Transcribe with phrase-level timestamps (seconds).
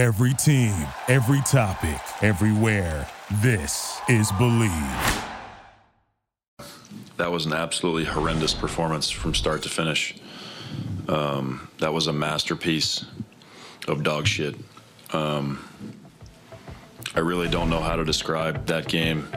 [0.00, 0.74] Every team,
[1.08, 3.06] every topic, everywhere.
[3.42, 5.26] This is Bleav.
[7.18, 10.16] That was an absolutely horrendous performance from start to finish.
[11.06, 13.04] Um, that was a masterpiece
[13.88, 14.54] of dog shit.
[15.12, 15.62] Um,
[17.14, 19.28] I really don't know how to describe that game.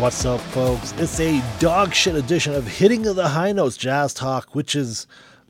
[0.00, 0.92] What's up, folks?
[0.92, 5.06] It's a dog shit edition of Hitting the High Notes Jazz Talk, which is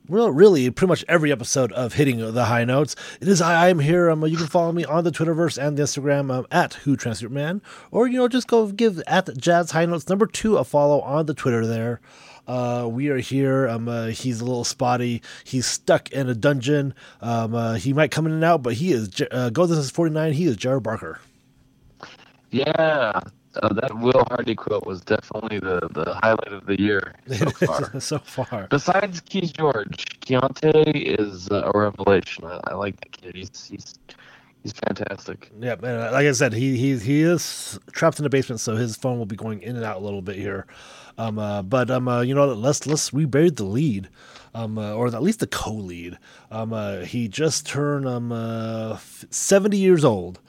[0.09, 2.97] well, really pretty much every episode of Hitting the High Notes.
[3.21, 4.09] It is I am here.
[4.09, 7.33] Um, you can follow me on the Twitterverse and the Instagram um, at Who Transcript
[7.33, 10.99] Man, or you know just go give at Jazz High Notes number two a follow
[10.99, 12.01] on the Twitter there.
[12.45, 13.69] Uh, we are here.
[13.69, 15.21] Um, uh, he's a little spotty.
[15.45, 16.93] He's stuck in a dungeon.
[17.21, 20.13] Um, uh, he might come in and out, but he is uh, goes is forty
[20.13, 20.33] nine.
[20.33, 21.21] He is Jared Barker.
[22.49, 23.21] Yeah,
[23.61, 27.99] uh, that Will Hardy quote was definitely the, the highlight of the year so far.
[27.99, 28.67] so far.
[28.69, 30.73] Besides Keys George, Keyonte
[31.19, 32.45] is uh, a revelation.
[32.45, 33.35] I, I like the kid.
[33.35, 33.95] He's he's
[34.63, 35.51] he's fantastic.
[35.59, 38.75] Yeah, and uh, like I said, he he he is trapped in the basement, so
[38.75, 40.65] his phone will be going in and out a little bit here.
[41.17, 44.09] Um, uh, but um, uh, you know, let's let's we buried the lead,
[44.53, 46.17] um, uh, or at least the co-lead.
[46.49, 48.97] Um, uh, he just turned um uh,
[49.29, 50.39] seventy years old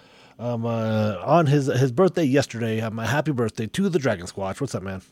[0.43, 2.81] um, uh, on his his birthday yesterday.
[2.81, 4.61] Um, a happy birthday to the Dragon Squatch.
[4.61, 5.03] What's up, man?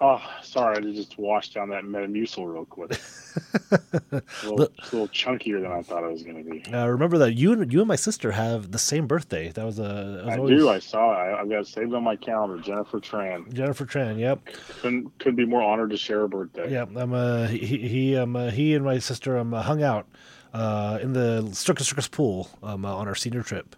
[0.00, 2.90] Oh, sorry, I just washed down that Metamucil real quick.
[4.12, 6.74] a, little, a little chunkier than I thought it was going to be.
[6.74, 9.50] Uh, remember that you and you and my sister have the same birthday.
[9.52, 10.26] That was a.
[10.28, 10.58] I always...
[10.58, 10.68] do.
[10.68, 11.34] I saw it.
[11.34, 12.58] I, have got it saved on my calendar.
[12.58, 13.50] Jennifer Tran.
[13.52, 14.18] Jennifer Tran.
[14.18, 14.44] Yep.
[14.82, 16.70] Couldn't could be more honored to share a birthday.
[16.70, 16.82] Yeah.
[16.96, 17.14] Um.
[17.14, 18.36] Uh, he he um.
[18.36, 20.06] Uh, he and my sister um uh, hung out,
[20.52, 23.76] uh, in the Circus Circus pool um uh, on our senior trip.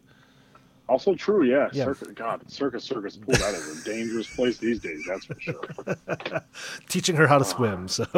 [0.89, 1.69] Also true, yeah.
[1.73, 1.85] yeah.
[1.85, 3.35] Circus, God, circus, circus pool.
[3.35, 5.05] That is a dangerous place these days.
[5.09, 5.61] That's for sure.
[6.89, 7.89] Teaching her how to uh, swim.
[7.89, 8.07] So,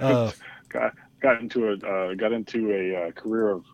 [0.00, 0.32] uh,
[0.68, 3.64] got got into a uh, got into a uh, career of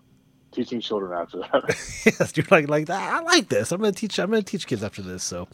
[0.55, 1.65] teaching children after that.
[2.06, 3.72] yes, you're like like I like this.
[3.72, 4.19] I'm gonna teach.
[4.19, 5.22] I'm gonna teach kids after this.
[5.22, 5.49] So,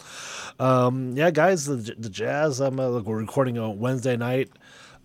[0.59, 2.61] um, yeah, guys, the, the jazz.
[2.61, 4.51] I'm uh, we're recording on Wednesday night.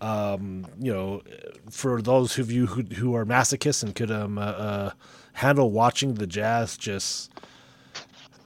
[0.00, 1.22] Um, you know,
[1.70, 4.90] for those of you who who are masochists and could um uh, uh
[5.34, 7.30] handle watching the Jazz just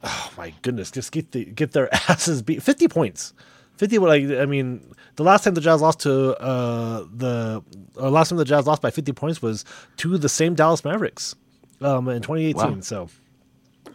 [0.02, 2.62] oh my goodness, just get the get their asses beat.
[2.62, 3.34] Fifty points,
[3.76, 3.98] fifty.
[3.98, 7.62] Like I mean, the last time the Jazz lost to uh, the
[7.96, 9.64] uh, last time the Jazz lost by fifty points was
[9.98, 11.34] to the same Dallas Mavericks
[11.80, 12.54] um, in 2018.
[12.54, 12.80] Wow.
[12.80, 13.08] So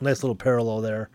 [0.01, 1.09] nice little parallel there.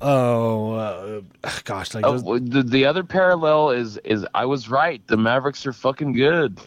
[0.00, 1.20] Oh uh,
[1.64, 1.94] gosh!
[1.94, 5.04] Like oh, the, the other parallel is is I was right.
[5.08, 6.60] The Mavericks are fucking good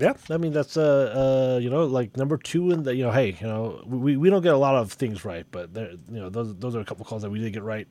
[0.00, 3.10] yeah, I mean that's uh, uh you know like number two in the you know
[3.10, 6.20] hey you know we, we don't get a lot of things right, but there you
[6.20, 7.88] know those those are a couple calls that we did get right.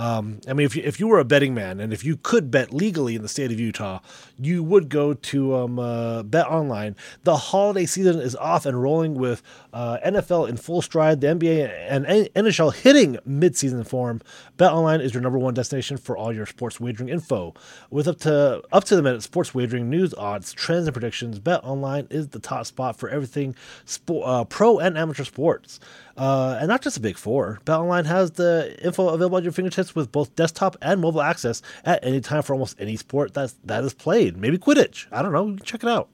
[0.00, 2.50] Um, I mean, if you, if you were a betting man and if you could
[2.50, 4.00] bet legally in the state of Utah,
[4.38, 6.94] you would go to um, uh, BetOnline.
[7.24, 9.42] The holiday season is off and rolling with
[9.74, 14.22] uh, NFL in full stride, the NBA and NHL hitting midseason form.
[14.56, 17.52] BetOnline is your number one destination for all your sports wagering info.
[17.90, 22.10] With up to up to the minute sports wagering news, odds, trends, and predictions, BetOnline
[22.10, 25.78] is the top spot for everything spo- uh, pro and amateur sports.
[26.20, 27.60] Uh, and not just the big four.
[27.64, 32.04] BetOnline has the info available at your fingertips with both desktop and mobile access at
[32.04, 34.36] any time for almost any sport that's, that is played.
[34.36, 35.06] Maybe Quidditch.
[35.10, 35.56] I don't know.
[35.64, 36.10] check it out.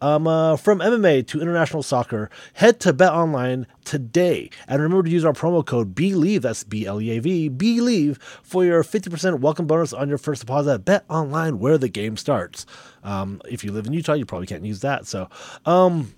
[0.00, 4.50] Um, uh, from MMA to international soccer, head to BetOnline today.
[4.66, 8.20] And remember to use our promo code BLEAV, that's B L E A V, BLEAV,
[8.42, 12.66] for your 50% welcome bonus on your first deposit at BetOnline, where the game starts.
[13.04, 15.06] Um, if you live in Utah, you probably can't use that.
[15.06, 15.28] So,
[15.64, 16.12] um,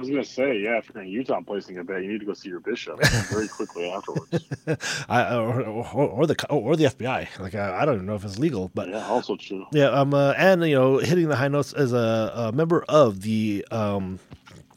[0.00, 2.24] I was gonna say, yeah, if you're in Utah placing a bet, you need to
[2.24, 4.46] go see your bishop very quickly afterwards.
[5.10, 7.38] I, or, or, or, the or the FBI.
[7.38, 9.66] Like I, I, don't even know if it's legal, but yeah, also true.
[9.72, 13.20] Yeah, um, uh, and you know, hitting the high notes as a, a member of
[13.20, 14.18] the um,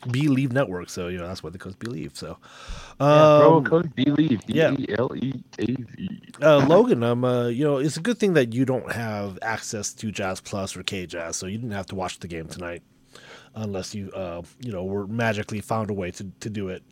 [0.02, 2.18] Bleav Network, so you know that's why the code BLEAV.
[2.18, 2.38] So,
[3.00, 4.46] um, yeah, bro, code BLEAV.
[4.46, 6.22] B E L E A V.
[6.42, 9.94] Uh, Logan, um, uh, you know, it's a good thing that you don't have access
[9.94, 12.84] to Jazz Plus or K Jazz, so you didn't have to watch the game tonight
[13.56, 16.84] unless you uh, you know were magically found a way to, to do it.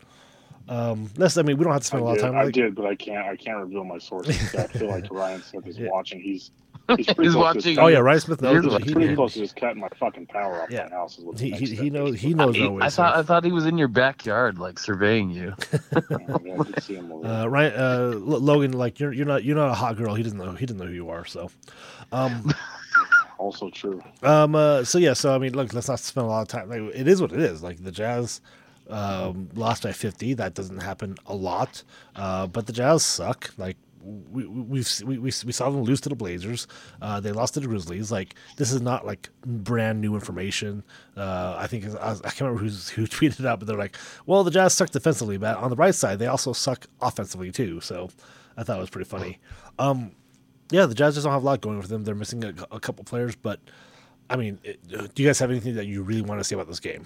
[0.70, 2.48] Um, that's I mean we don't have to spend I a lot did, of time.
[2.48, 4.56] I did, but I can't I can't reveal my sources.
[4.56, 5.90] I feel like Ryan Smith is yeah.
[5.90, 6.22] watching.
[6.22, 6.52] He's
[6.98, 7.78] he's, he's watching.
[7.80, 8.64] Oh yeah, Ryan Smith knows.
[8.64, 10.88] He's he, pretty he, close to just cutting my fucking power off yeah.
[10.90, 11.18] my house.
[11.18, 12.20] Is what he he, he knows.
[12.20, 12.58] He knows.
[12.58, 15.54] I, always, I thought I thought he was in your backyard, like surveying you.
[15.96, 20.16] uh, Ryan, uh, Logan, like you're you're not you're not a hot girl.
[20.16, 20.54] He doesn't know.
[20.54, 21.26] He doesn't know who you are.
[21.26, 21.50] So,
[22.12, 22.54] um,
[23.42, 24.02] also true.
[24.22, 24.56] Um.
[24.56, 25.14] Uh, so yeah.
[25.14, 26.70] So I mean, look, let's not spend a lot of time.
[26.70, 27.64] Like, it is what it is.
[27.64, 28.40] Like the Jazz
[28.90, 30.34] um, lost by fifty.
[30.34, 31.84] That doesn't happen a lot.
[32.16, 33.52] Uh, but the Jazz suck.
[33.58, 36.68] Like we we we we saw them lose to the Blazers.
[37.02, 38.12] Uh, they lost to the Grizzlies.
[38.12, 40.84] Like this is not like brand new information.
[41.18, 43.98] Uh, I think I, I, can't remember who's, who tweeted it out, but they're like,
[44.26, 47.82] "Well, the Jazz suck defensively, but on the right side, they also suck offensively too."
[47.82, 48.10] So
[48.58, 49.40] I thought it was pretty funny.
[49.80, 50.12] Um,
[50.72, 52.04] yeah, the Jazz just don't have a lot going for them.
[52.04, 53.60] They're missing a, a couple players, but
[54.30, 54.80] I mean, it,
[55.14, 57.06] do you guys have anything that you really want to say about this game?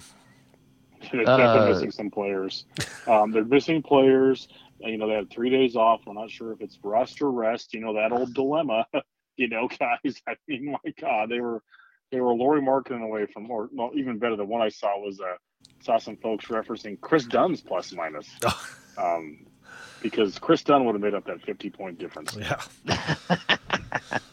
[1.12, 2.64] They're uh, missing some players.
[3.06, 4.48] Um, they're missing players.
[4.80, 6.02] You know, they have three days off.
[6.06, 7.74] We're not sure if it's rust or rest.
[7.74, 8.86] You know, that old dilemma.
[9.36, 10.22] you know, guys.
[10.28, 11.62] I mean, my God, they were
[12.10, 14.36] they were Lauri Markkanen away from, or well, even better.
[14.36, 15.36] The one I saw was uh,
[15.80, 18.28] saw some folks referencing Kris Dunn's plus minus.
[18.98, 19.46] um,
[20.02, 22.36] because Kris Dunn would have made up that 50 point difference.
[22.36, 22.62] Yeah.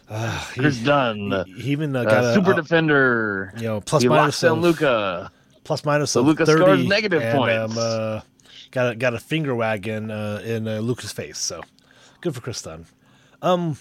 [0.09, 1.43] uh, Kris Dunn.
[1.47, 3.53] He, he even uh, got a super uh, defender.
[3.57, 4.43] You know, plus minus.
[4.43, 5.31] Luka.
[5.63, 6.11] Plus minus.
[6.11, 7.77] So Luka 30, scores negative and, points.
[7.77, 8.21] Um, uh,
[8.71, 11.37] got a, got a finger wagging uh, in uh, Luka's face.
[11.37, 11.61] So
[12.21, 12.85] good for Kris Dunn.
[13.41, 13.77] Um,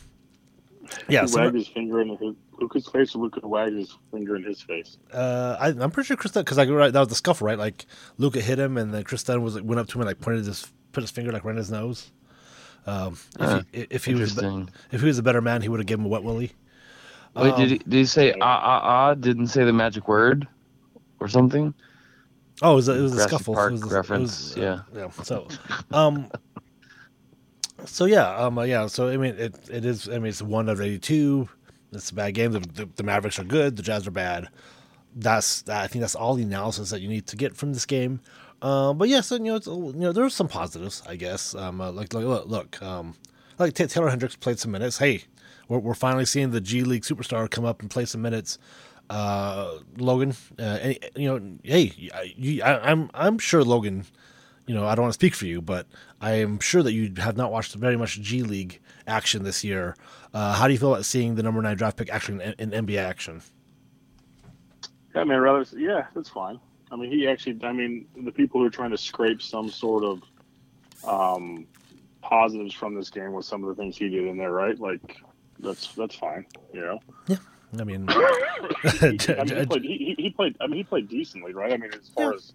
[1.08, 4.44] yeah, so wagged his finger in his, Luka's face, or Luka wagged his finger in
[4.44, 4.98] his face.
[5.12, 7.58] Uh, I, am pretty sure Kris Dunn because like right, that was the scuffle, right?
[7.58, 7.86] Like
[8.18, 10.20] Luka hit him, and then Kris Dunn was like, went up to him and like
[10.20, 12.10] pointed his put his finger like right in his nose.
[12.86, 14.36] Um, if, uh, he, if he was
[14.90, 16.52] if he was a better man, he would have given him a wet willy.
[17.34, 19.14] Wait, um, did he, did he say ah ah ah?
[19.14, 20.46] Didn't say the magic word
[21.20, 21.72] or something?
[22.60, 23.54] Oh, it was a, it was a scuffle.
[23.54, 24.56] Park it was, reference.
[24.56, 25.00] It was, uh, yeah.
[25.00, 25.10] yeah.
[25.22, 25.48] So,
[25.92, 26.30] um,
[27.86, 28.86] so yeah, um, uh, yeah.
[28.86, 30.08] So I mean, it it is.
[30.08, 31.48] I mean, it's one of eighty two.
[31.92, 32.52] It's a bad game.
[32.52, 33.76] The, the, the, Mavericks are good.
[33.76, 34.48] The Jazz are bad.
[35.14, 38.20] That's I think that's all the analysis that you need to get from this game.
[38.62, 41.52] Uh, but yes, yeah, so, you know, it's, you know, some positives, I guess.
[41.54, 43.14] Um, uh, like, like, look, look um,
[43.58, 44.98] like Taylor Hendricks played some minutes.
[44.98, 45.24] Hey,
[45.68, 48.58] we're, we're finally seeing the G League superstar come up and play some minutes.
[49.10, 51.92] Uh, Logan, uh, you know, hey,
[52.36, 54.04] you, I, I'm I'm sure Logan.
[54.66, 55.88] You know, I don't want to speak for you, but
[56.20, 59.96] I am sure that you have not watched very much G League action this year.
[60.32, 62.86] Uh, how do you feel about seeing the number nine draft pick actually in, in
[62.86, 63.42] NBA action?
[65.14, 66.60] Yeah, man, rather, yeah, that's fine.
[66.92, 67.58] I mean, he actually.
[67.62, 70.22] I mean, the people who are trying to scrape some sort of
[71.08, 71.66] um,
[72.20, 74.78] positives from this game with some of the things he did in there, right?
[74.78, 75.16] Like,
[75.58, 76.44] that's that's fine.
[76.74, 77.00] You know.
[77.28, 77.36] Yeah.
[77.80, 79.82] I mean, he, I mean, he played.
[79.82, 80.56] He, he, played.
[80.60, 81.72] I mean, he played decently, right?
[81.72, 82.36] I mean, as far yeah.
[82.36, 82.52] as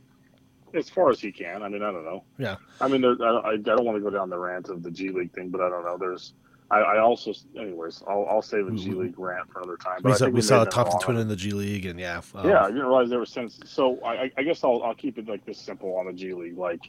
[0.75, 1.63] as far as he can.
[1.63, 2.24] I mean, I don't know.
[2.38, 2.57] Yeah.
[2.80, 5.10] I mean, there, I, I don't want to go down the rant of the G
[5.10, 5.98] League thing, but I don't know.
[5.98, 6.33] There's
[6.69, 9.00] I, I also, anyways, I'll, I'll save a G mm-hmm.
[9.02, 10.00] League rant for another time.
[10.02, 12.64] But we saw, we saw Thompson Twin in the G League, and yeah, um, yeah,
[12.64, 13.60] I didn't realize there was sense.
[13.66, 16.58] So I, I guess I'll, I'll keep it like this simple on the G League.
[16.58, 16.81] Like,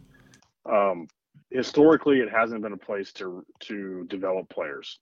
[0.71, 1.07] um,
[1.51, 4.99] historically, it hasn't been a place to to develop players.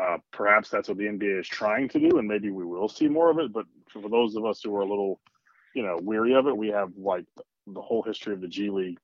[0.00, 3.08] Uh, perhaps that's what the NBA is trying to do, and maybe we will see
[3.08, 3.52] more of it.
[3.52, 5.20] But for those of us who are a little,
[5.74, 7.24] you know, weary of it, we have like
[7.66, 8.98] the whole history of the G League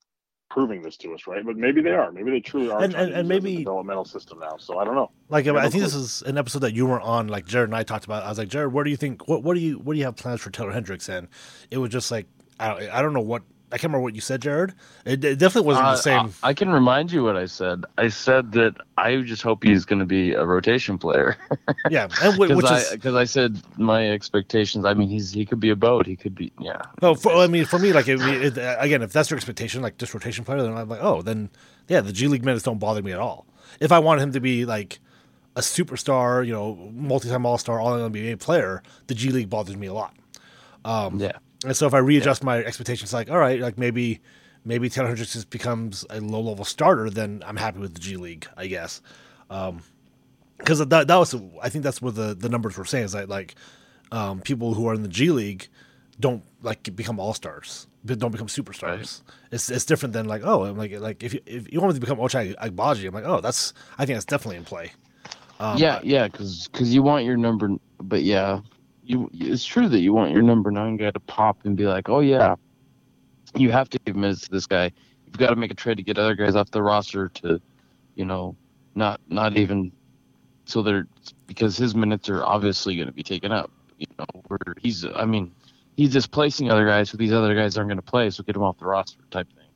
[0.53, 1.45] proving this to us, right?
[1.45, 2.13] But maybe they are.
[2.13, 2.83] Maybe they truly are.
[2.83, 4.57] And, and, and maybe developmental system now.
[4.59, 5.11] So I don't know.
[5.31, 7.29] Like I, I think this is an episode that you weren't on.
[7.29, 8.23] Like Jared and I talked about.
[8.23, 9.27] I was like, Jared, what do you think?
[9.29, 11.09] What what do you what do you have plans for Taylor Hendricks?
[11.09, 11.29] And
[11.71, 12.27] it was just like
[12.61, 14.75] I don't, I don't know what I can't remember what you said, Jared.
[15.07, 16.35] It, it definitely wasn't uh, the same.
[16.43, 17.87] I, I, can remind you what I said.
[17.97, 21.39] I said that I just hope he's going to be a rotation player.
[21.91, 22.39] yeah, because
[22.71, 23.15] I, is...
[23.15, 24.85] I said my expectations.
[24.85, 26.07] I mean, he's he could be a boat.
[26.07, 26.83] He could be yeah.
[27.01, 29.97] No, for, I mean, for me, like it, it, again, if that's your expectation, like
[29.97, 31.49] just rotation player, then I'm like, oh, then
[31.89, 33.47] yeah, the G League minutes don't bother me at all.
[33.81, 35.01] If I want him to be like
[35.57, 39.87] a superstar, you know, multi-time All Star, all NBA player, the G League bothers me
[39.87, 40.15] a lot.
[40.85, 41.39] Um, yeah.
[41.65, 42.47] And so if I readjust yeah.
[42.47, 44.21] my expectations, like all right, like maybe
[44.65, 48.17] maybe Taylor Hendricks just becomes a low level starter, then I'm happy with the G
[48.17, 49.01] League, I guess.
[49.49, 53.13] Because um, that that was I think that's what the the numbers were saying is
[53.13, 53.55] that like
[54.11, 55.69] um, people who are in the G League
[56.21, 58.83] don't like become all stars, but don't become superstars.
[58.83, 59.23] Right.
[59.53, 62.01] It's it's different than like oh I'm like like if you if you want to
[62.01, 64.93] become Ochai Agbaji, I'm like oh that's I think that's definitely in play.
[65.61, 68.61] Um, yeah, yeah, because because you want your number, but yeah,
[69.03, 72.09] you it's true that you want your number nine guy to pop and be like,
[72.09, 72.57] oh yeah,
[73.55, 74.93] you have to give minutes to this guy.
[75.27, 77.61] You've got to make a trade to get other guys off the roster to,
[78.15, 78.57] you know,
[78.95, 79.93] not not even
[80.65, 81.07] so they're
[81.47, 83.71] because his minutes are obviously going to be taken up.
[83.99, 85.53] You know, where he's I mean
[85.97, 88.63] he's displacing other guys who these other guys aren't going to play, so get him
[88.63, 89.69] off the roster type thing.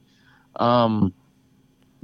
[0.56, 1.12] Um,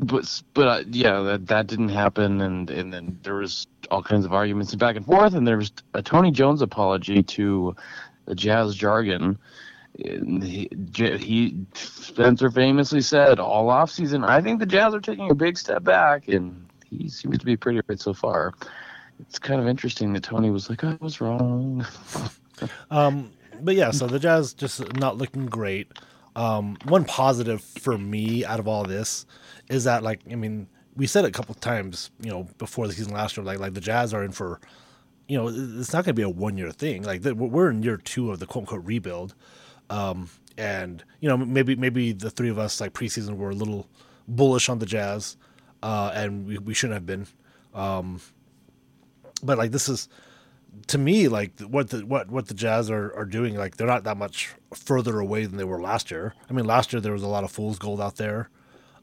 [0.02, 4.24] but but uh, yeah, that that didn't happen, and and then there was all kinds
[4.24, 7.74] of arguments back and forth, and there was a Tony Jones apology to
[8.26, 9.38] the Jazz jargon.
[9.94, 15.34] He, he Spencer famously said all off season, I think the Jazz are taking a
[15.34, 18.54] big step back, and he seems to be pretty right so far.
[19.20, 21.86] It's kind of interesting that Tony was like, I was wrong.
[22.90, 25.92] um, but yeah, so the Jazz just not looking great.
[26.34, 29.26] Um, one positive for me out of all this
[29.72, 32.92] is that, like, I mean, we said it a couple times, you know, before the
[32.92, 34.60] season last year, like like the Jazz are in for,
[35.26, 37.02] you know, it's not going to be a one year thing.
[37.02, 39.34] Like we're in year two of the quote unquote rebuild,
[39.88, 43.88] um, and you know maybe maybe the three of us like preseason were a little
[44.28, 45.36] bullish on the Jazz,
[45.82, 47.26] uh, and we, we shouldn't have been.
[47.74, 48.20] Um,
[49.42, 50.08] but like this is
[50.88, 54.04] to me like what the what what the Jazz are, are doing like they're not
[54.04, 56.34] that much further away than they were last year.
[56.48, 58.50] I mean last year there was a lot of fool's gold out there.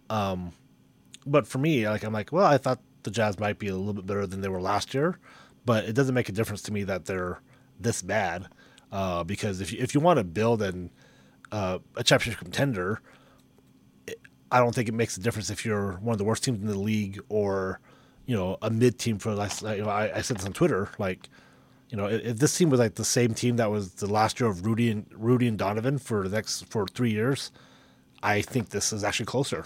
[0.10, 0.54] Um,
[1.26, 3.94] but for me like I'm like well I thought the Jazz might be a little
[3.94, 5.20] bit better than they were last year,
[5.66, 7.42] but it doesn't make a difference to me that they're
[7.80, 8.48] this bad.
[8.92, 10.90] Uh, because if you, if you want to build an
[11.52, 13.02] uh, a championship contender,
[14.52, 16.68] I don't think it makes a difference if you're one of the worst teams in
[16.68, 17.80] the league or
[18.26, 20.90] you know a mid team for like you know I, I said this on Twitter
[20.98, 21.30] like
[21.90, 24.48] you know, if this team was like the same team that was the last year
[24.48, 27.52] of Rudy and Rudy and Donovan for the next for three years,
[28.22, 29.66] I think this is actually closer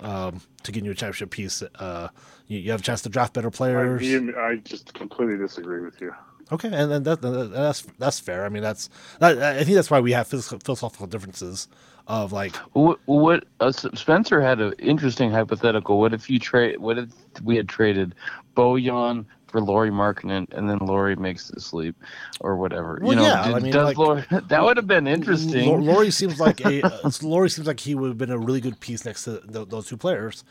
[0.00, 1.62] um, to getting you a championship piece.
[1.62, 2.08] Uh,
[2.46, 4.02] you, you, have a chance to draft better players.
[4.02, 6.12] I, I just completely disagree with you.
[6.52, 8.44] Okay, and, and that, that's that's fair.
[8.44, 11.68] I mean, that's I think that's why we have philosophical differences
[12.06, 15.98] of like what, what uh, Spencer had an interesting hypothetical.
[15.98, 16.78] What if you trade?
[16.78, 17.08] What if
[17.42, 18.14] we had traded
[18.54, 19.24] Bojan,
[19.54, 21.94] for Lauri Markkanen, and then Lauri makes the sleep
[22.40, 22.98] or whatever.
[23.00, 25.84] Well, you know, yeah, did, I mean, like, Lauri, that would have been interesting.
[25.84, 28.80] Lauri seems like a uh, Lauri seems like he would have been a really good
[28.80, 30.42] piece next to those two players.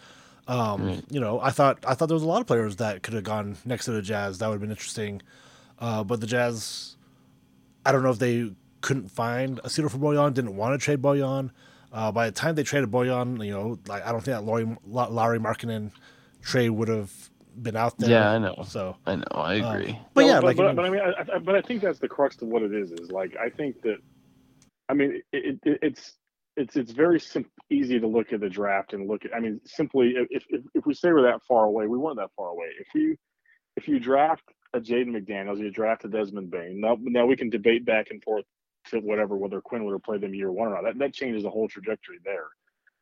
[0.48, 1.04] Um, right.
[1.10, 3.26] You know, I thought I thought there was a lot of players that could have
[3.26, 4.38] gone next to the Jazz.
[4.38, 5.22] That would have been interesting.
[5.80, 6.96] Uh, but the Jazz,
[7.86, 11.02] I don't know if they couldn't find a suitor for Bojan, didn't want to trade
[11.02, 11.52] Bojan.
[11.92, 14.78] Uh, by the time they traded Bojan, you know, like I don't think that Lauri
[14.86, 15.92] Lauri Markkanen
[16.42, 17.12] trade would have
[17.62, 18.10] been out there.
[18.10, 18.64] Yeah, I know.
[18.68, 20.00] So I know, I uh, agree.
[20.14, 22.00] but no, yeah, but, like, but, but, I mean, I, I, but I think that's
[22.00, 22.92] the crux of what it is.
[22.92, 23.98] Is like I think that,
[24.90, 26.14] I mean, it, it, it's
[26.56, 29.34] it's it's very sim- easy to look at the draft and look at.
[29.36, 32.32] I mean, simply if, if if we say we're that far away, we weren't that
[32.36, 32.68] far away.
[32.80, 33.16] If you
[33.76, 34.44] if you draft
[34.74, 36.80] a Jaden McDaniels, you draft a Desmond Bane.
[36.80, 38.46] Now now we can debate back and forth
[38.90, 40.84] to whatever whether Quinn would have played them year one or not.
[40.84, 42.48] That that changes the whole trajectory there.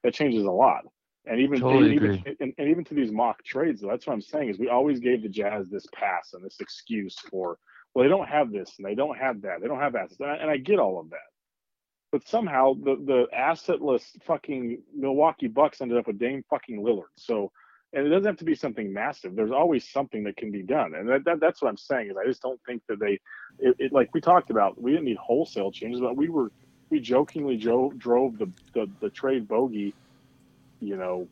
[0.04, 0.86] That changes a lot.
[1.26, 4.22] And even, totally and, even and, and, even to these mock trades, that's what I'm
[4.22, 7.58] saying is we always gave the Jazz this pass and this excuse for
[7.94, 9.62] well they don't have this and they don't have that.
[9.62, 10.20] They don't have assets.
[10.20, 11.30] And I, and I get all of that,
[12.12, 17.14] but somehow the the assetless fucking Milwaukee Bucks ended up with Dame fucking Lillard.
[17.18, 17.52] So
[17.94, 19.36] and it doesn't have to be something massive.
[19.36, 22.18] There's always something that can be done, and that, that that's what I'm saying is
[22.18, 23.20] I just don't think that they
[23.60, 26.52] it, it, like we talked about we didn't need wholesale changes, but we were
[26.90, 29.94] we jokingly drove drove the the, the trade bogey
[30.82, 31.28] you know,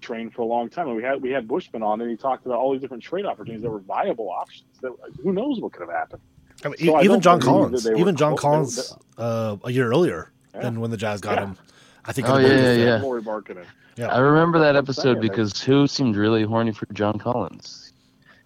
[0.00, 0.88] trained for a long time.
[0.88, 3.26] And we had we had Bushman on, and he talked about all these different trade
[3.26, 4.64] opportunities that were viable options.
[4.80, 6.22] That who knows what could have happened.
[6.64, 10.60] I mean, so even I John Collins, even John Collins, uh, a year earlier yeah.
[10.60, 11.46] than when the Jazz got yeah.
[11.46, 11.56] him.
[12.04, 12.28] I think.
[12.28, 13.64] Oh yeah, yeah, yeah.
[13.96, 17.92] Yeah, I remember that episode because who seemed really horny for John Collins.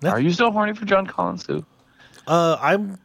[0.03, 0.11] Yeah.
[0.11, 1.65] Are you still horny for John Collins, too?
[2.27, 2.99] Uh, I'm.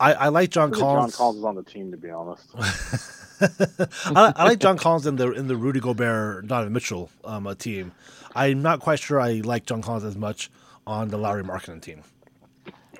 [0.00, 1.12] I, I like John Collins.
[1.12, 2.46] John Collins is on the team, to be honest.
[4.06, 7.92] I, I, like John Collins in the in the Rudy Gobert Donovan Mitchell um, team.
[8.34, 10.50] I'm not quite sure I like John Collins as much
[10.86, 12.02] on the Lauri Markkanen team.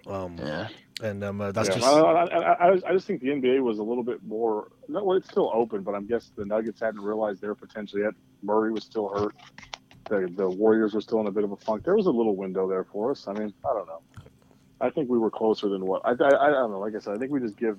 [0.07, 0.69] Um, yeah.
[1.01, 1.87] And um, uh, that's yeah, just.
[1.87, 4.73] I, I, I, just think the NBA was a little bit more.
[4.89, 8.15] No, well, it's still open, but I'm guessing the Nuggets hadn't realized their potential yet.
[8.43, 9.37] Murray was still hurt.
[10.09, 11.85] The, the Warriors were still in a bit of a funk.
[11.85, 13.29] There was a little window there for us.
[13.29, 14.01] I mean, I don't know.
[14.81, 16.81] I think we were closer than what I, I, I don't know.
[16.81, 17.79] Like I said, I think we just give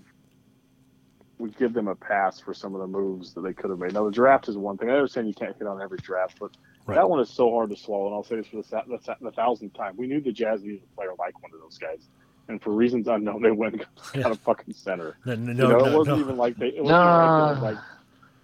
[1.39, 3.93] we give them a pass for some of the moves that they could have made.
[3.93, 4.89] Now the draft is one thing.
[4.89, 6.51] I understand you can't hit on every draft, but
[6.85, 6.95] right.
[6.95, 8.07] that one is so hard to swallow.
[8.07, 10.81] And I'll say this for the, the, the thousandth time: we knew the Jazz needed
[10.83, 12.09] a player like one of those guys,
[12.49, 14.25] and for reasons unknown, they went yeah.
[14.25, 15.17] out of fucking center.
[15.25, 16.23] No, no, you know, no, it wasn't no.
[16.23, 16.67] even like they.
[16.67, 17.53] It wasn't no.
[17.53, 17.83] like, like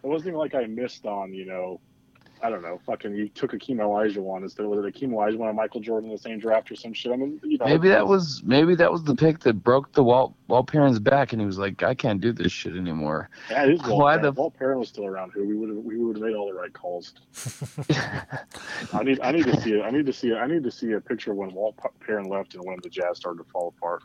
[0.04, 1.82] it wasn't even like I missed on you know
[2.42, 5.48] I don't know, fucking you took a Akeem Olajuwon instead of was it Akeem Olajuwon
[5.48, 7.12] and Michael Jordan in the same draft or some shit.
[7.12, 10.04] I mean, you know, maybe that was maybe that was the pick that broke the
[10.04, 13.30] Walt Walt Perrin's back, and he was like, I can't do this shit anymore.
[13.50, 14.24] Yeah, it is Walt Why Perrin.
[14.24, 15.32] the Walt Perrin was still around?
[15.34, 17.13] Who we would have we would have made all the right calls.
[18.94, 19.82] I need I need to see it.
[19.82, 20.36] I need to see it.
[20.36, 23.44] I need to see a picture when Walt Perrin left and when the Jazz started
[23.44, 24.04] to fall apart.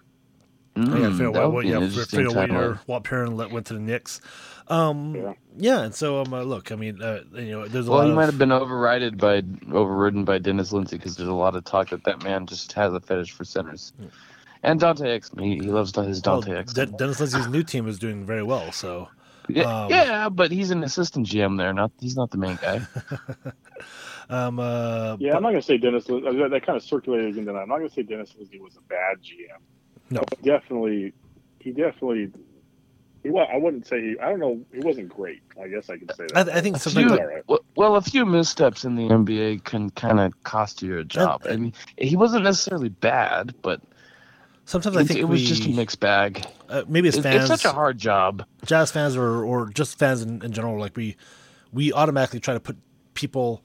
[0.76, 4.20] Mm, yeah, figure what, yeah, figure what year Walt Perrin went to the Knicks.
[4.68, 5.32] Um, yeah.
[5.58, 8.04] yeah, and so um, uh, look, I mean, uh, you know, there's a well, lot.
[8.04, 8.16] he of...
[8.16, 11.90] might have been overridden by overridden by Dennis Lindsey because there's a lot of talk
[11.90, 13.92] that that man just has a fetish for centers.
[14.00, 14.10] Mm.
[14.62, 17.98] And Dante Exum, he, he loves his Dante well, De- Dennis Lindsey's new team is
[17.98, 19.08] doing very well, so.
[19.48, 21.72] Yeah, um, yeah, but he's an assistant GM there.
[21.72, 22.82] Not he's not the main guy.
[24.30, 26.04] um, uh, yeah, but, I'm not gonna say Dennis.
[26.04, 27.56] That, that kind of circulated again.
[27.56, 29.58] I'm not gonna say Dennis Lindsey was a bad GM.
[30.10, 31.12] No, definitely,
[31.60, 32.30] he definitely
[33.22, 33.48] He was.
[33.52, 34.18] I wouldn't say he.
[34.18, 34.60] I don't know.
[34.72, 35.42] He wasn't great.
[35.62, 36.56] I guess I could say I, that.
[36.56, 37.42] I think A sometimes few, like, all right.
[37.46, 41.42] well- well, a few missteps in the NBA can kind of cost you a job.
[41.48, 43.80] I mean, he wasn't necessarily bad, but
[44.66, 46.44] sometimes I think it was we, just a mixed bag.
[46.68, 48.44] uh, maybe as fans, it's such a hard job.
[48.66, 51.16] jazz fans or or just fans in, in general, like we
[51.72, 52.76] we automatically try to put
[53.14, 53.64] people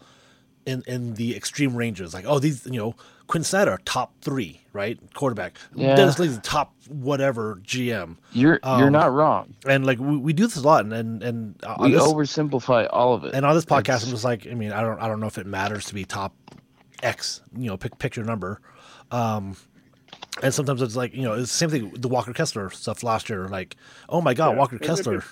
[0.66, 2.14] in in the extreme ranges.
[2.14, 2.96] Like, oh, these you know,
[3.28, 5.00] Quinn Snyder, top three, right?
[5.14, 5.58] Quarterback.
[5.76, 5.96] Yeah.
[5.96, 8.18] Dennis Lee's the top whatever GM.
[8.32, 9.54] You're you're Um, not wrong.
[9.68, 13.14] And like we, we do this a lot and and, and We this, oversimplify all
[13.14, 13.34] of it.
[13.34, 15.28] and on this podcast It's- I'm just like, I mean, I don't I don't know
[15.28, 16.34] if it matters to be top
[17.04, 18.60] X, you know, pick pick your number.
[19.12, 19.56] Um
[20.42, 23.30] and sometimes it's like, you know, it's the same thing the Walker Kessler stuff last
[23.30, 23.48] year.
[23.48, 23.76] Like,
[24.10, 24.58] oh my God, Yeah.
[24.58, 25.24] Walker It- it- Kessler.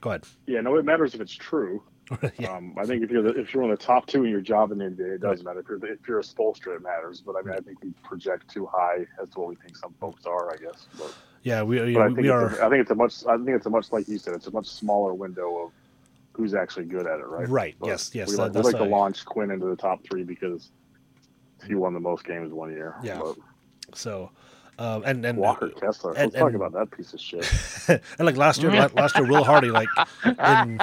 [0.00, 0.24] Go ahead.
[0.46, 1.82] Yeah, no, it matters if it's true.
[2.38, 2.52] yeah.
[2.52, 4.72] Um, I think if you're the, if you're of the top two in your job
[4.72, 5.60] in the NBA, it doesn't matter.
[5.60, 7.22] If you're the, if you're a Spoelstra, it matters.
[7.24, 9.94] But I mean, I think we project too high as to what we think some
[10.00, 10.52] folks are.
[10.52, 10.86] I guess.
[10.98, 13.24] But, Yeah, we, but I think we it's are A, I think it's a much.
[13.26, 14.34] I think it's a much like you said.
[14.34, 15.72] It's a much smaller window of
[16.32, 17.26] who's actually good at it.
[17.26, 17.48] Right.
[17.48, 20.02] Right, But yes, yes, We that- like, we like to launch Quinn into the top
[20.02, 20.70] three because
[21.66, 22.96] he won the most games one year.
[23.02, 23.20] Yeah.
[23.22, 23.36] But
[23.94, 24.30] so,
[24.78, 26.12] um, and and Walker Kessler.
[26.12, 27.46] and- Let's talk about that piece of shit.
[27.88, 29.88] and like last year, last year, Will Hardy, like
[30.24, 30.80] in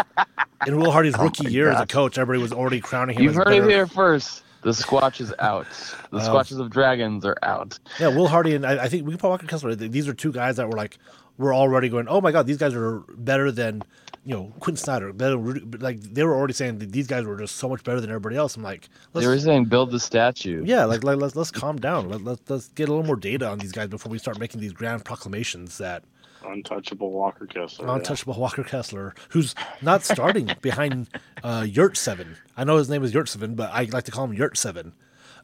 [0.68, 3.24] in Will Hardy's Oh rookie my year as a coach, everybody was already crowning him.
[3.24, 3.64] You've heard better.
[3.68, 4.44] it here first.
[4.62, 5.68] The Squatch is out.
[6.12, 7.80] The Uh, Squatches of Dragons are out.
[8.00, 9.74] Yeah, Will Hardy and I, I think we can put Walker Kessler.
[9.74, 10.98] These are two guys that were like
[11.38, 12.08] we're already going.
[12.10, 13.82] Oh my God, these guys are better than
[14.30, 15.12] you know Quinn Snyder.
[15.12, 18.12] Rudy- like they were already saying that these guys were just so much better than
[18.12, 18.56] everybody else.
[18.56, 20.64] I'm like, let's, They were saying build the statue.
[20.66, 22.10] yeah, like, like let's let's calm down.
[22.10, 24.62] Let, let, let's get a little more data on these guys before we start making
[24.62, 26.04] these grand proclamations that
[26.46, 27.88] Untouchable Walker Kessler.
[27.88, 27.96] yeah.
[27.96, 31.10] untouchable Walker Kessler, who's not starting behind
[31.44, 32.36] uh, Yurt Seven.
[32.56, 34.94] I know his name is Yurt Seven, but I like to call him Yurt Seven.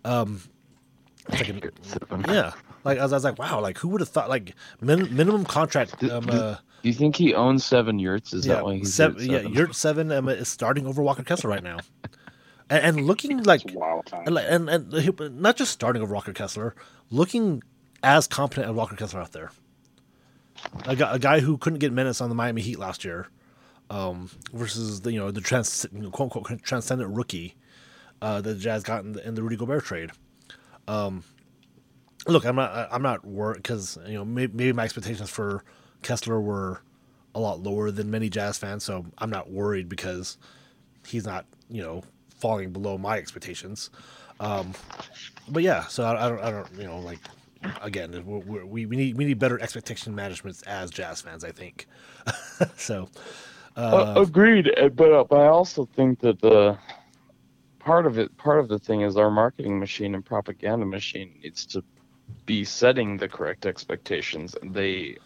[0.06, 0.42] Um,
[1.30, 1.62] like an-
[2.30, 2.52] yeah,
[2.84, 5.44] like I was, I was like, wow, like who would have thought like min, minimum
[5.44, 6.04] contract?
[6.04, 8.32] Um, uh, Do you think he owns seven yurts?
[8.32, 9.54] Is yeah, that why he's seven, at yeah, seven?
[9.54, 11.80] Yurt Seven um, is starting over Walker Kessler right now,
[12.70, 16.76] and, and looking like wild and, and and not just starting over Walker Kessler,
[17.10, 17.64] looking
[18.04, 19.50] as competent as Walker Kessler out there.
[20.86, 23.30] A guy, a guy who couldn't get minutes on the Miami Heat last year,
[23.90, 27.56] um, versus the you know the trans, you know, quote unquote transcendent rookie
[28.22, 30.12] uh, that the Jazz got in the, in the Rudy Gobert trade.
[30.88, 31.24] Um,
[32.28, 35.64] look, I'm not I'm not worried because you know maybe, maybe my expectations for
[36.06, 36.82] Kessler were
[37.36, 40.38] a lot lower than many Jazz fans, so I'm not worried because
[41.08, 42.04] he's not you know
[42.40, 43.92] falling below my expectations.
[44.40, 44.74] Um,
[45.50, 47.20] but yeah, so I, I don't I don't you know like
[47.82, 51.52] again we're, we're, we we need we need better expectation management as Jazz fans, I
[51.52, 51.88] think.
[52.78, 53.10] so
[53.76, 56.78] Uh, agreed, uh, but uh, but I also think that the
[57.80, 61.66] part of it, part of the thing is our marketing machine and propaganda machine needs
[61.68, 61.84] to
[62.46, 64.56] be setting the correct expectations.
[64.62, 65.18] And they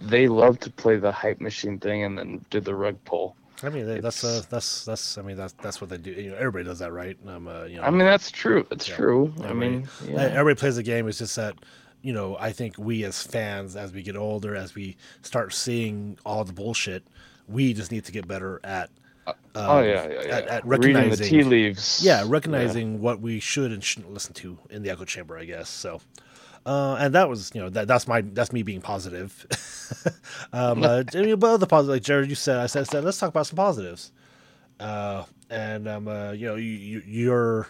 [0.00, 3.34] they love to play the hype machine thing and then do the rug pull.
[3.62, 6.12] I mean they, that's uh, that's that's I mean that's that's what they do.
[6.12, 7.16] You know, everybody does that, right?
[7.26, 8.66] Um, uh, you know, I mean, that's true.
[8.70, 8.96] It's Yeah.
[8.96, 9.34] true.
[9.40, 10.20] I Everybody- mean, Uh, yeah.
[10.38, 11.08] Everybody plays the game.
[11.08, 11.54] It's just that,
[12.02, 16.18] you know, I think we as fans, as we get older, as we start seeing
[16.24, 17.02] all the bullshit,
[17.48, 18.90] we just need to get better at,
[19.26, 20.36] um, oh yeah, yeah, yeah.
[20.36, 22.00] at, at Reading the tea leaves.
[22.04, 25.68] yeah, recognizing what we should and shouldn't listen to in the echo chamber, I guess.
[25.68, 26.00] So,
[26.66, 29.46] uh, and that was, you know, that that's my that's me being positive.
[30.52, 33.04] um, uh, I mean, but other positive, like Jared, you said, I said, I said,
[33.04, 34.12] let's talk about some positives.
[34.80, 37.68] Uh, and um, uh, you know, you, you you're.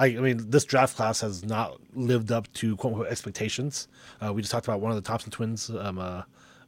[0.00, 3.88] I, I mean, this draft class has not lived up to quote unquote expectations.
[4.24, 6.22] Uh, we just talked about one of the Thompson twins um, uh,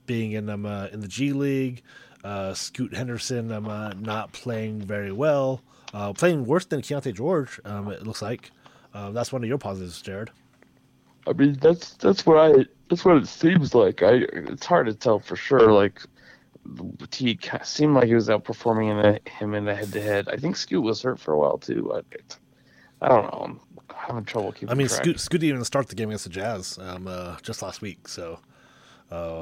[0.07, 1.83] being in um, uh, in the G League.
[2.25, 5.63] Uh, Scoot Henderson um, uh, not playing very well,
[5.95, 7.59] uh, playing worse than Keyonte George.
[7.65, 8.51] Um, it looks like
[8.93, 10.31] uh, that's one of your positives, Jared.
[11.27, 14.03] I mean, that's that's what I that's what it seems like.
[14.03, 15.73] I it's hard to tell for sure.
[15.73, 16.03] Like
[17.13, 20.29] he seemed like he was outperforming in a, him in the head to head.
[20.29, 21.93] I think Scoot was hurt for a while too.
[21.95, 23.43] I, I don't know.
[23.43, 23.61] I'm
[23.95, 24.71] having trouble keeping.
[24.71, 25.03] I mean, track.
[25.03, 28.09] Scoot, Scoot didn't even start the game against the Jazz um, uh, just last week,
[28.09, 28.41] so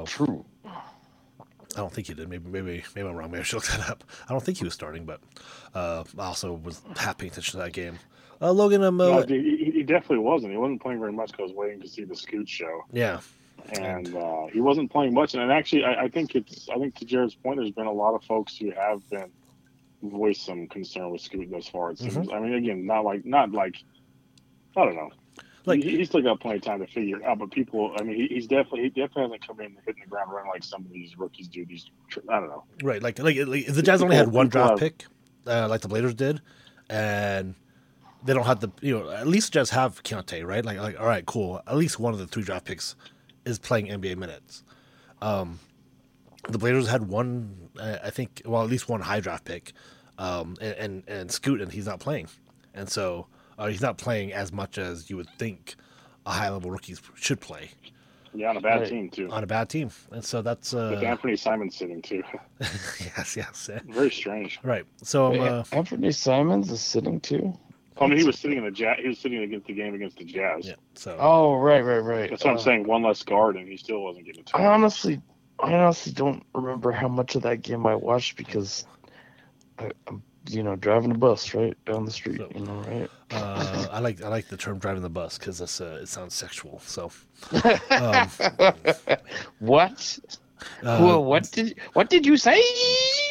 [0.05, 0.45] True.
[0.65, 2.27] I don't think he did.
[2.27, 3.29] Maybe, maybe, maybe I'm wrong.
[3.31, 4.03] Maybe I should look that up.
[4.27, 5.21] I don't think he was starting, but
[5.75, 7.99] uh, I also was half paying attention to that game.
[8.41, 10.51] Uh, Logan, um, uh, No, he, he- definitely wasn't.
[10.51, 13.21] He wasn't playing very much because I was waiting to see the Scoot show, yeah,
[13.73, 15.33] and uh, he wasn't playing much.
[15.33, 16.69] And actually, I, I think it's.
[16.69, 19.31] I think to Jared's point, there's been a lot of folks who have been
[20.03, 21.91] voiced some concern with Scoot thus far.
[21.91, 22.13] It seems.
[22.15, 22.31] Mm-hmm.
[22.31, 23.77] I mean, again, not like not like.
[24.77, 25.09] I don't know.
[25.65, 27.39] Like- he, he's still got plenty of time to figure it out.
[27.39, 30.09] But people, I mean, he, he's definitely he definitely hasn't come in and hitting the
[30.09, 31.65] ground running like some of these rookies do.
[31.65, 31.89] These
[32.29, 32.63] I don't know.
[32.83, 33.01] right.
[33.01, 35.05] Like, like, like the Jazz only had one draft pick,
[35.47, 36.41] uh, like the Blazers did,
[36.89, 37.55] and
[38.23, 40.63] they don't have the, you know, at least just have Keyonte, right?
[40.65, 41.61] Like, like, all right, cool.
[41.67, 42.95] At least one of the three draft picks
[43.45, 44.63] is playing NBA minutes.
[45.21, 45.59] Um,
[46.49, 49.73] the Blazers had one, uh, I think, well, at least one high draft pick,
[50.17, 52.27] um, and, and and Scoot, and he's not playing,
[52.73, 53.27] and so
[53.57, 55.75] uh, he's not playing as much as you would think
[56.25, 57.69] a high level rookie should play
[58.33, 58.89] Yeah, on a bad Right.
[58.89, 59.29] team too.
[59.31, 62.23] on a bad team, and so that's With uh, Anthony Simon sitting too.
[62.59, 63.69] yes, yes.
[63.87, 64.59] Very strange.
[64.63, 64.85] right.
[65.03, 67.53] So um, uh, Anthony Simons is sitting too.
[68.01, 68.97] I mean, he was sitting in the jazz.
[69.01, 70.65] He was sitting against the game against the Jazz.
[70.67, 72.29] yeah, so Oh, right, right, right.
[72.29, 72.87] That's what I'm Uh, saying.
[72.87, 75.21] One less guard, and he still wasn't getting I honestly,
[75.59, 78.85] I honestly don't remember how much of that game I watched because
[79.77, 82.41] I, I'm, you know, driving a bus right down the street.
[82.55, 83.09] You know, right?
[83.31, 86.33] uh, I like I like the term driving the bus because that's uh, it sounds
[86.33, 86.79] sexual.
[86.85, 87.11] So
[87.91, 88.29] um,
[89.59, 90.19] what?
[90.83, 92.61] uh, Who- what did what did you say?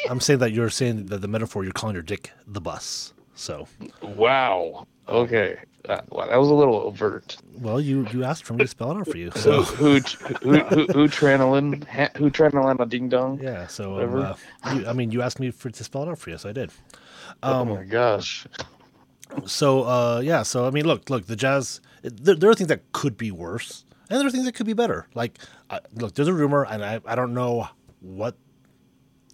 [0.08, 3.12] I'm saying that you're saying that the metaphor you're calling your dick the bus.
[3.38, 3.66] So
[4.02, 4.86] Wow.
[5.08, 5.56] Okay.
[5.86, 7.36] That, wow, that was a little overt.
[7.60, 9.30] well, you you asked for me to spell it out for you.
[9.30, 11.82] So who who who, who tranolin
[12.18, 13.40] who tranolin a ding dong?
[13.40, 14.34] yeah, so um, uh,
[14.74, 16.52] you, I mean, you asked me for to spell it out for you, so I
[16.52, 16.70] did.
[17.42, 18.46] oh Um, my gosh.
[19.46, 21.80] So uh, yeah, so I mean, look, look, the Jazz.
[22.02, 24.66] it- There, there are things that could be worse, and there are things that could
[24.66, 25.06] be better.
[25.14, 25.38] Like,
[25.70, 27.68] uh, look, there's a rumor, and I, I don't know
[28.00, 28.36] what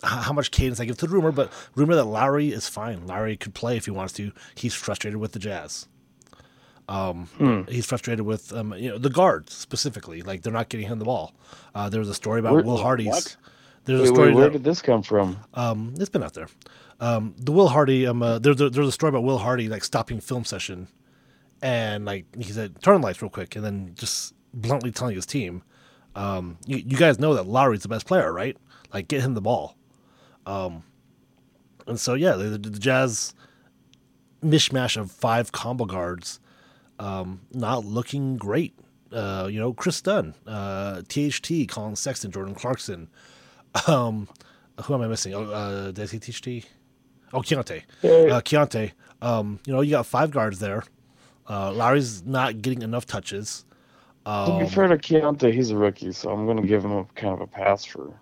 [0.02, 3.06] how much cadence I give to the rumor, but rumor that Lauri is fine.
[3.06, 4.32] Lauri could play if he wants to.
[4.54, 5.86] He's frustrated with the Jazz.
[6.88, 10.20] Um, he's frustrated with um, you know, the guards specifically.
[10.22, 11.34] Like they're not getting him the ball.
[11.74, 13.06] Uh, there was a story about Where- Will Hardy's.
[13.08, 13.36] what?
[13.86, 15.38] There's a story wait, where did this come from?
[15.52, 16.48] um, it's been out there.
[17.00, 18.06] Um, the Will Hardy.
[18.06, 20.88] Um, uh, there's a, there's a story about Will Hardy like stopping film session,
[21.62, 25.26] and like he said, turn the lights real quick, and then just bluntly telling his
[25.26, 25.62] team,
[26.14, 28.56] um, you, you guys know that Lauri's the best player, right?
[28.92, 29.76] Like get him the ball.
[30.46, 30.82] Um,
[31.86, 33.34] and so yeah, the, the Jazz
[34.42, 36.40] mishmash of five combo guards,
[36.98, 38.74] um, not looking great.
[39.12, 43.08] Uh, you know, Kris Dunn, uh, THT, Collin Sexton, Jordan Clarkson.
[43.86, 44.28] Um,
[44.84, 45.34] who am I missing?
[45.34, 46.66] Oh, uh, did I say THT?
[47.32, 47.82] Oh, Keyonte.
[48.02, 48.92] Uh, Keyonte.
[49.22, 50.84] Um, you know, you got five guards there.
[51.48, 53.64] Uh, Lauri's not getting enough touches.
[54.24, 56.92] to Um, be fair to Keyonte, he's a rookie, so I'm going to give him
[56.92, 58.12] a kind of a pass for.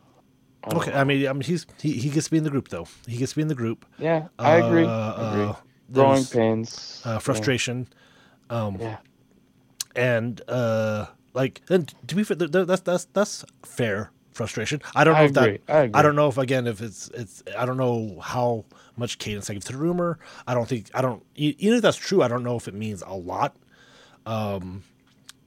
[0.65, 0.93] I okay.
[0.93, 2.87] I mean, I mean, he's he, he gets to be in the group though.
[3.07, 3.85] He gets to be in the group.
[3.99, 4.85] Yeah, I agree.
[4.85, 5.45] Uh, I agree.
[5.45, 5.55] uh,
[5.93, 7.03] Growing pains.
[7.05, 7.87] uh, frustration,
[8.49, 8.97] um, Yeah.
[9.95, 14.81] and uh, like, and to be fair, th- th- that's that's that's fair frustration.
[14.95, 15.59] I don't know I if agree.
[15.67, 15.73] that.
[15.75, 15.99] I agree.
[15.99, 18.65] I don't know if again if it's it's I don't know how
[18.97, 20.19] much cadence I give to the rumor.
[20.47, 22.23] I don't think I don't even if that's true.
[22.23, 23.57] I don't know if it means a lot,
[24.25, 24.83] um,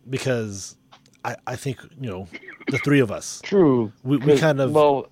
[0.09, 0.77] because
[1.25, 2.27] I I think you know
[2.67, 3.91] the three of us True.
[4.03, 4.71] we, we kind of.
[4.71, 5.07] Well,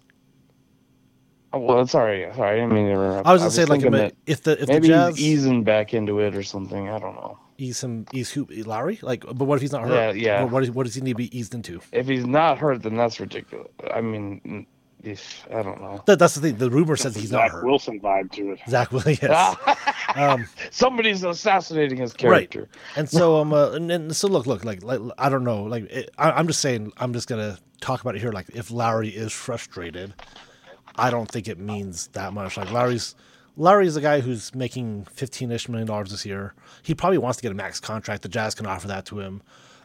[1.52, 3.28] oh, well, sorry, sorry, I didn't mean to interrupt.
[3.28, 5.94] I was gonna say like thinking if if the if maybe the Jazz easing back
[5.94, 6.90] into it or something.
[6.90, 7.40] I don't know.
[7.58, 10.16] ease him ease who Lauri like but what if he's not hurt?
[10.16, 10.44] Yeah, yeah.
[10.44, 11.82] What, what, is, what does he need to be eased into?
[11.92, 13.72] If he's not hurt, then that's ridiculous.
[13.94, 14.68] I mean,
[15.04, 16.02] if, I don't know.
[16.06, 16.58] That, that's the thing.
[16.58, 17.66] The rumor says he's not Zach hurt.
[17.66, 18.60] Wilson vibe to it.
[18.70, 19.58] Zach Wilson, yes.
[20.16, 22.30] um, Somebody's assassinating his character.
[22.30, 22.50] Right.
[22.50, 22.80] character.
[22.96, 25.84] and so um, uh, and, and so look, look, like, like I don't know, like
[25.92, 28.32] it, I, I'm just saying, I'm just gonna talk about it here.
[28.32, 30.14] Like if Lauri is frustrated,
[30.96, 32.56] I don't think it means that much.
[32.58, 33.16] Like Lauri's
[33.56, 36.54] Lauri's a guy who's making 15ish million dollars this year.
[36.82, 38.24] He probably wants to get a max contract.
[38.24, 39.42] The Jazz can offer that to him.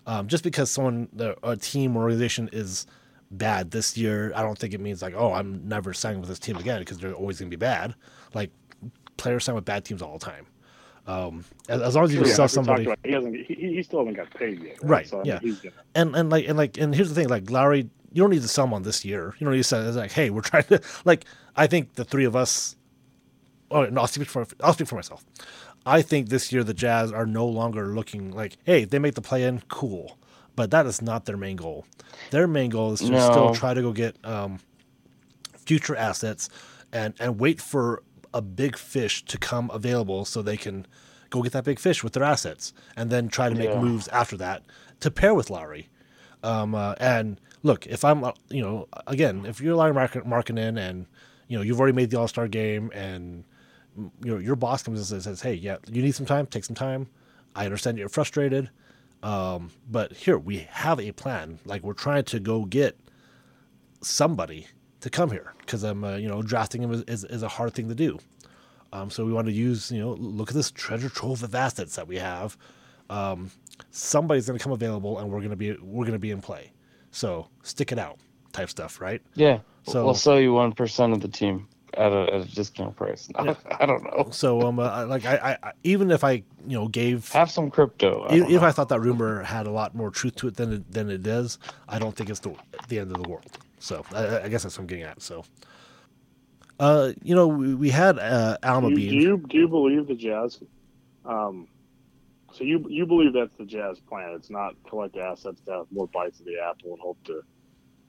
[0.07, 2.87] Um, just because someone, the- a team or organization is
[3.31, 6.39] bad this year, I don't think it means like, oh, I'm never signing with this
[6.39, 7.95] team again because they're always going to be bad.
[8.35, 8.51] Like
[9.17, 10.47] players sign with bad teams all the time.
[11.07, 13.35] Um, as, as long as you Yeah, sell somebody, about- he hasn't.
[13.35, 14.77] He, he still hasn't got paid yet.
[14.83, 15.39] Right, So, I mean, yeah.
[15.41, 18.31] He's gonna, and and like and like and here's the thing, like Lauri, you don't
[18.31, 19.35] need to sell him on this year.
[19.39, 21.25] You don't need to say it's like, hey, we're trying to like.
[21.57, 22.77] I think the three of us.
[23.71, 25.25] Oh no, I'll speak for I'll speak for myself.
[25.87, 29.15] I think this year the Jazz are no longer looking like, hey, if they make
[29.15, 30.19] the play in, cool.
[30.59, 31.87] But that is not their main goal.
[32.33, 33.31] Their main goal is to No.
[33.31, 34.59] still try to go get um,
[35.57, 36.49] future assets
[36.93, 38.03] and and wait for
[38.35, 40.85] a big fish to come available so they can
[41.31, 43.81] go get that big fish with their assets and then try to make Yeah.
[43.81, 44.65] moves after that
[44.99, 45.89] to pair with Lauri.
[46.43, 50.77] Um, uh, and look, if I'm, uh, you know, again, if you're Larry Mark- Markkanen
[50.77, 51.07] and
[51.47, 53.45] you know you've already made the All Star game and
[53.97, 56.47] you know your boss comes and says, "Hey, yeah, you need some time.
[56.47, 57.07] Take some time.
[57.55, 58.71] I understand you're frustrated,
[59.23, 61.59] um, but here we have a plan.
[61.65, 62.99] Like we're trying to go get
[64.01, 64.67] somebody
[65.01, 67.75] to come here because I'm, uh, you know, drafting him is, is, is a hard
[67.75, 68.19] thing to do.
[68.93, 71.97] Um, so we want to use, you know, look at this treasure trove of assets
[71.97, 72.57] that we have.
[73.11, 73.51] Um,
[73.91, 76.41] somebody's going to come available, and we're going to be we're going to be in
[76.41, 76.73] play.
[77.11, 78.19] So stick it out,
[78.53, 79.21] type stuff, right?
[79.35, 79.61] Yeah.
[79.85, 83.29] So- we'll sell you one percent of the team at a, at a discount price.
[83.37, 84.29] I don't know.
[84.31, 86.33] So um, uh, like I, I, I even if I,
[86.67, 88.23] you know, gave Have some crypto.
[88.23, 88.63] I if, if.
[88.63, 91.23] I thought that rumor had a lot more truth to it than it, than it
[91.23, 92.55] does, I don't think it's the
[92.89, 93.59] the end of the world.
[93.79, 95.23] So I, I guess that's what I'm getting at.
[95.23, 95.45] So,
[96.81, 99.19] uh, you know, we, we had uh, Alma do you, Bean.
[99.19, 100.61] do you do you believe the Jazz?
[101.25, 101.69] Um,
[102.53, 104.33] so you you believe that's the Jazz plan?
[104.35, 107.43] It's not collect assets to have more bites of the apple and hope to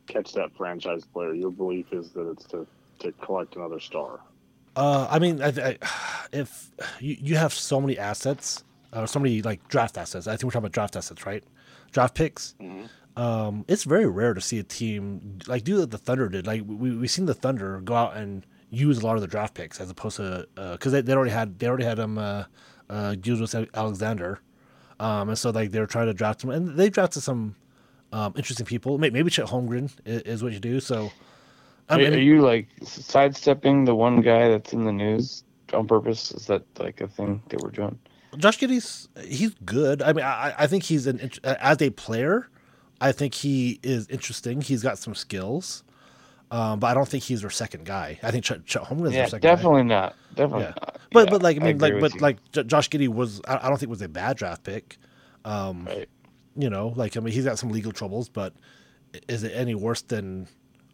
[0.08, 1.34] catch that franchise player.
[1.34, 2.66] Your belief is that it's to
[3.00, 4.20] to collect another star.
[4.76, 5.78] Uh, I mean, I, I,
[6.32, 10.28] if you, you have so many assets, uh, so many like draft assets.
[10.28, 11.44] I think we're talking about draft assets, right?
[11.92, 12.56] Draft picks.
[13.16, 16.48] Um, it's very rare to see a team like do what the Thunder did.
[16.48, 19.56] Like we we seen the Thunder go out and use a lot of the draft
[19.56, 22.46] picks as opposed to because they, they already had they already had um uh,
[22.90, 24.40] uh Julius Alexander,
[25.00, 27.56] um and so like they're trying to draft them and they drafted some
[28.14, 28.98] um interesting people.
[28.98, 30.80] Maybe, maybe Chet Holmgren is, is what you do.
[30.80, 31.12] So.
[31.90, 36.32] I Are, are you like sidestepping the one guy that's in the news on purpose?
[36.32, 37.98] Is that like a thing that we're doing?
[38.38, 40.02] Josh Giddey's he's good.
[40.04, 42.48] I mean, I, I think he's an as a player.
[43.02, 44.62] I think he is interesting.
[44.62, 45.84] He's got some skills,
[46.52, 48.20] um, but I don't think he's their second guy.
[48.22, 49.56] I think Chet, Chet Holmgren is Yeah, their second guy.
[49.56, 50.16] definitely not.
[50.36, 50.70] Definitely Yeah.
[50.70, 51.00] not.
[51.12, 52.20] But Yeah, but like I mean agree like but you.
[52.20, 54.98] like J- Josh Giddey was I, I don't think was a bad draft pick.
[55.44, 56.10] Um, Right.
[56.56, 58.54] You know, like I mean he's got some legal troubles, but
[59.28, 60.48] is it any worse than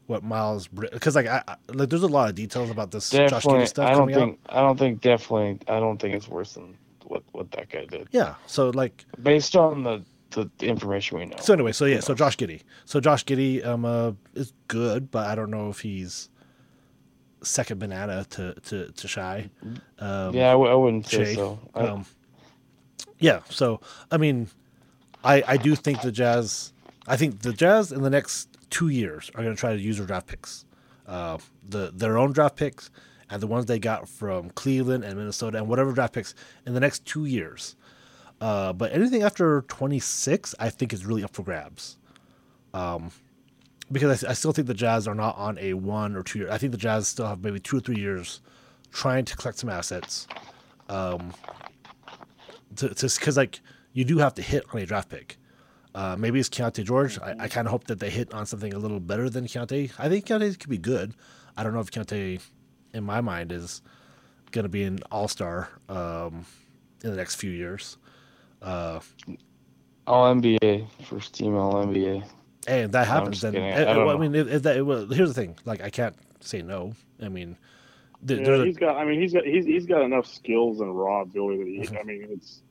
[0.07, 0.67] what Miles?
[0.67, 3.65] Because like I, I like there's a lot of details about this Josh definitely.
[3.65, 4.39] Stuff I don't coming think.
[4.49, 4.57] out.
[4.57, 5.59] I don't think definitely.
[5.67, 8.07] I don't think it's worse than what what that guy did.
[8.11, 8.35] Yeah.
[8.47, 11.37] So like Based on the the, information we know.
[11.39, 12.61] So anyway, so yeah, so Josh Giddey.
[12.85, 16.29] So Josh Giddey um uh, is good, but I don't know if he's
[17.41, 19.49] second banana to to to Shai.
[19.99, 21.59] Um, yeah, I, w- I wouldn't say so.
[21.73, 22.05] I, Um,
[23.19, 23.39] yeah.
[23.49, 24.49] So I mean,
[25.23, 26.73] I I do think the Jazz.
[27.07, 29.97] I think the Jazz in the next two years are going to try to use
[29.97, 30.65] their draft picks,
[31.07, 32.89] uh, the their own draft picks
[33.29, 36.79] and the ones they got from Cleveland and Minnesota and whatever draft picks in the
[36.79, 37.75] next two years.
[38.41, 41.97] Uh, but anything after 26, I think is really up for grabs.
[42.73, 43.11] Um,
[43.91, 46.51] because I, I still think the Jazz are not on a one or two year.
[46.51, 48.41] I think the Jazz still have maybe two or three years
[48.91, 50.27] trying to collect some assets.
[50.89, 51.33] Um,
[52.75, 53.59] to because like
[53.93, 55.37] you do have to hit on a draft pick.
[55.95, 57.17] Uh, maybe it's Keyonte George.
[57.19, 59.91] I, I kind of hope that they hit on something a little better than Keyonte.
[59.97, 61.13] I think Keyonte could be good.
[61.55, 62.41] I don't know if Keyonte,
[62.93, 63.81] in my mind, is
[64.51, 66.45] going to be an all star um,
[67.01, 67.97] in the next few years.
[68.61, 68.99] Uh,
[70.05, 72.23] All NBA, first team All NBA.
[72.67, 73.87] and if that happens, just then kidding.
[73.87, 75.57] I, I don't I mean, if, if that well, here's the thing.
[75.63, 76.93] Like, I can't say no.
[77.21, 77.57] I mean,
[78.21, 78.97] there, Yeah, there's a- he's got.
[78.97, 79.45] I mean, he's got.
[79.45, 81.79] He's he's got enough skills and raw ability that he.
[81.79, 81.97] Mm-hmm.
[81.97, 82.61] I mean, it's.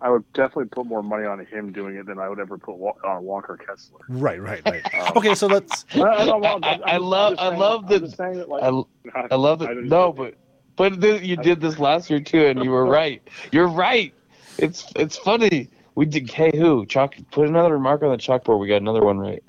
[0.00, 2.74] I would definitely put more money on him doing it than I would ever put
[3.04, 3.98] on Walker Kessler.
[4.08, 4.82] right, right, right.
[4.94, 5.84] Um, okay, so let's.
[5.94, 9.26] I, I, I- I'm I love- I'm I love I'm the- saying that, like, I,
[9.32, 9.84] I love it.
[9.84, 10.34] No, but
[10.76, 13.20] but th- you did this last year too, and you were right.
[13.50, 14.14] You're right.
[14.58, 15.68] It's it's funny.
[15.96, 16.30] We did.
[16.30, 16.86] Hey, who?
[16.86, 17.16] Chalk.
[17.32, 18.60] Put another mark on the chalkboard.
[18.60, 19.42] We got another one right.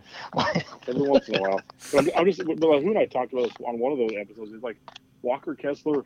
[0.87, 1.61] every once in a while.
[1.91, 3.99] But I'm, I'm just, but like, who and I talked about this on one of
[3.99, 4.51] those episodes.
[4.53, 4.77] Is like
[5.21, 6.03] Walker Kessler,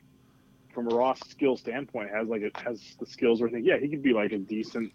[0.74, 3.78] from a raw skill standpoint, has like it has the skills where I think, yeah,
[3.80, 4.92] he could be like a decent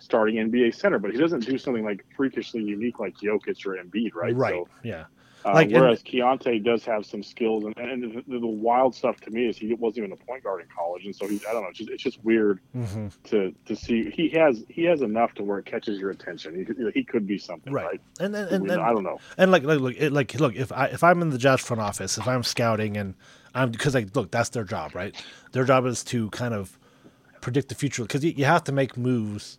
[0.00, 4.14] starting NBA center, but he doesn't do something like freakishly unique like Jokic or Embiid,
[4.14, 4.34] right?
[4.34, 4.52] Right.
[4.54, 5.04] So, yeah.
[5.44, 9.18] uh, Like, and- whereas Keyonte does have some skills, and, and the, the wild stuff
[9.20, 11.52] to me is he wasn't even a point guard in college, and so he, I
[11.52, 15.02] don't know, it's just, it's just weird hmm to to see he has he has
[15.02, 16.54] enough to where it catches your attention.
[16.56, 17.84] He, could- he could be something, Right.
[17.86, 18.00] right?
[18.20, 19.18] And and, I, and, and I don't know.
[19.36, 21.80] And like, like, look, it, like, look, if I if I'm in the Jazz front
[21.82, 23.14] office, if I'm scouting and
[23.54, 25.14] I'm because like, look, that's their job, right?
[25.52, 26.78] Their job is to kind of
[27.40, 29.58] predict the future because you, you have to make moves.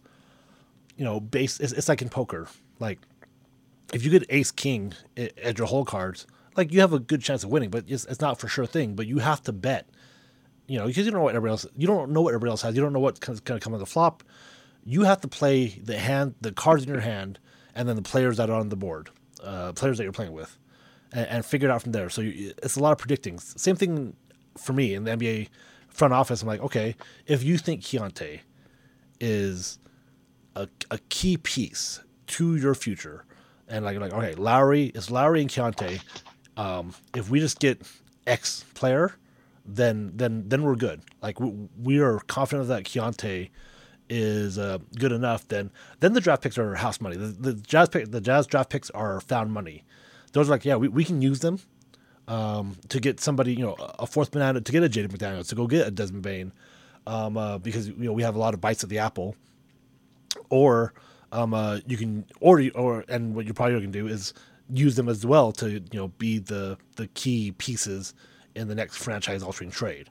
[0.97, 1.59] You know, base.
[1.61, 2.47] It's, it's like in poker.
[2.79, 2.99] Like,
[3.93, 7.43] if you get Ace King at your hole cards, like you have a good chance
[7.45, 8.95] of winning, but it's, it's not for sure thing.
[8.95, 9.87] But you have to bet.
[10.67, 11.65] You know, because you don't know what everybody else.
[11.75, 12.75] You don't know what everybody else has.
[12.75, 14.23] You don't know what's going to come on the flop.
[14.83, 17.39] You have to play the hand, the cards in your hand,
[17.73, 19.09] and then the players that are on the board,
[19.43, 20.57] uh, players that you're playing with,
[21.11, 22.09] and, and figure it out from there.
[22.09, 23.39] So you, it's a lot of predicting.
[23.39, 24.15] Same thing
[24.57, 25.49] for me in the NBA
[25.87, 26.41] front office.
[26.41, 26.95] I'm like, okay,
[27.27, 28.41] if you think Keyonte
[29.19, 29.79] is
[30.55, 33.25] a, a key piece to your future,
[33.67, 36.01] and like like okay, Lauri is Lauri and Keyonte.
[36.57, 37.81] Um, if we just get
[38.27, 39.15] X player,
[39.65, 41.01] then then then we're good.
[41.21, 43.49] Like we, we are confident that Keyonte
[44.09, 45.47] is uh, good enough.
[45.47, 47.15] Then then the draft picks are house money.
[47.15, 49.83] The, the Jazz pick, the Jazz draft picks are found money.
[50.33, 51.59] Those are like yeah, we, we can use them
[52.27, 55.55] um, to get somebody you know a fourth banana to get a Jaden McDaniels to
[55.55, 56.51] go get a Desmond Bane
[57.07, 59.35] um, uh, because you know we have a lot of bites at the apple.
[60.49, 60.93] Or
[61.31, 64.33] um, uh, you can or or and what you're probably going to do is
[64.71, 68.13] use them as well to you know be the the key pieces
[68.55, 70.09] in the next franchise altering trade,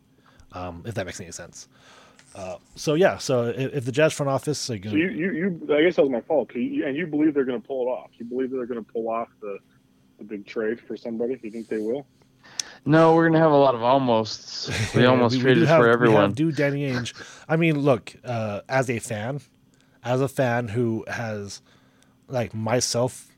[0.53, 1.69] um, if that makes any sense.
[2.35, 5.75] Uh, so yeah, so if, if the Jazz front office are So you, you, you
[5.75, 6.55] I guess that was my fault.
[6.55, 8.11] You, and you believe they're going to pull it off.
[8.19, 9.59] You believe that they're going to pull off the
[10.21, 11.37] a big trade for somebody?
[11.37, 12.07] Do you think they will?
[12.85, 14.71] No, we're gonna have a lot of almosts.
[14.95, 16.23] We almost we, we traded do have, for everyone.
[16.23, 17.15] have do Danny Ainge.
[17.49, 19.41] I mean, look, uh, as a fan,
[20.03, 21.61] as a fan who has,
[22.29, 23.29] like myself,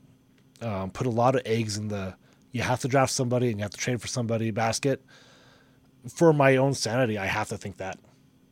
[0.61, 2.15] um, put a lot of eggs in the
[2.51, 5.03] you have to draft somebody and you have to trade for somebody basket.
[6.09, 7.97] For my own sanity, I have to think that,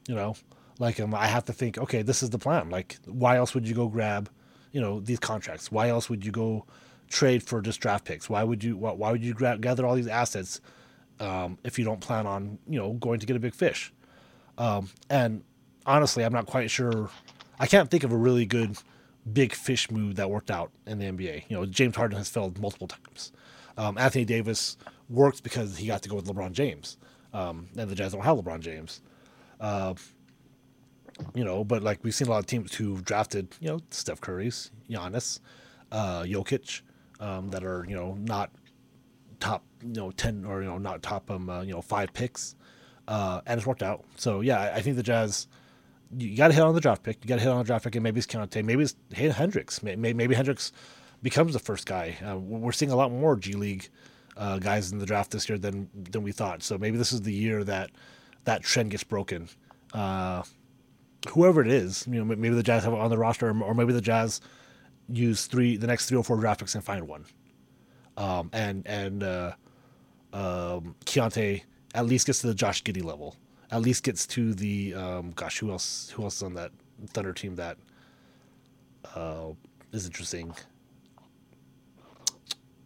[0.08, 0.36] you know,
[0.78, 2.70] like um, I have to think, okay, this is the plan.
[2.70, 4.30] Like, why else would you go grab,
[4.72, 5.72] you know, these contracts?
[5.72, 6.66] Why else would you go
[7.10, 8.30] trade for just draft picks?
[8.30, 8.78] Why would you?
[8.78, 10.62] Why, why would you gather all these assets
[11.20, 13.92] um, if you don't plan on, you know, going to get a big fish?
[14.58, 15.44] Um, and
[15.86, 17.10] honestly, I'm not quite sure.
[17.60, 18.78] I can't think of a really good
[19.32, 21.44] big fish move that worked out in the NBA.
[21.50, 23.32] You know, James Harden has failed multiple times.
[23.78, 24.78] Um, Anthony Davis
[25.10, 26.98] worked because he got to go with LeBron James,
[27.34, 29.02] um, and the Jazz don't have LeBron James.
[29.60, 29.94] Uh,
[31.34, 34.22] you know, but like we've seen a lot of teams who've drafted, you know, Steph
[34.22, 35.40] Curry's, Giannis,
[35.92, 36.82] uh, Jokic,
[37.20, 38.52] um, that are you know not
[39.40, 42.56] top, you know, ten or you know not top um uh, you know five picks,
[43.08, 44.04] uh, and it's worked out.
[44.16, 45.48] So yeah, I, I think the Jazz
[46.18, 47.18] you got to hit on the draft pick.
[47.24, 49.84] You got to hit on the draft pick, and maybe it's Conte, maybe it's Hendricks.
[49.84, 50.72] Maybe, maybe Hendricks
[51.22, 52.18] becomes the first guy.
[52.26, 53.90] Uh, we're seeing a lot more G League
[54.38, 56.64] uh, guys in the draft this year than than we thought.
[56.64, 57.92] So maybe this is the year that
[58.46, 59.50] that trend gets broken.
[59.94, 60.44] Uh,
[61.30, 63.94] whoever it is, you know, maybe the Jazz have it on the roster, or maybe
[63.94, 64.42] the Jazz
[65.12, 67.26] use three the next three or four draft picks and find one.
[68.18, 69.54] Um, and and uh,
[70.34, 71.64] um, Keyonte
[71.96, 73.36] at least gets to the Josh Giddey level
[73.72, 76.10] at least gets to the um, gosh, who else?
[76.16, 76.72] Who else is on that
[77.08, 77.78] Thunder team that
[79.16, 79.50] uh,
[79.92, 80.54] is interesting?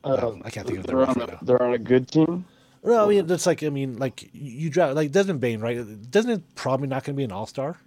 [0.03, 1.29] Um, I can't think of they're their on name.
[1.29, 2.45] a, they're on a good team.
[2.83, 6.11] No, I mean it's like I mean like you draft like Desmond Bane, right?
[6.11, 7.77] Desmond probably not going to be an All Star,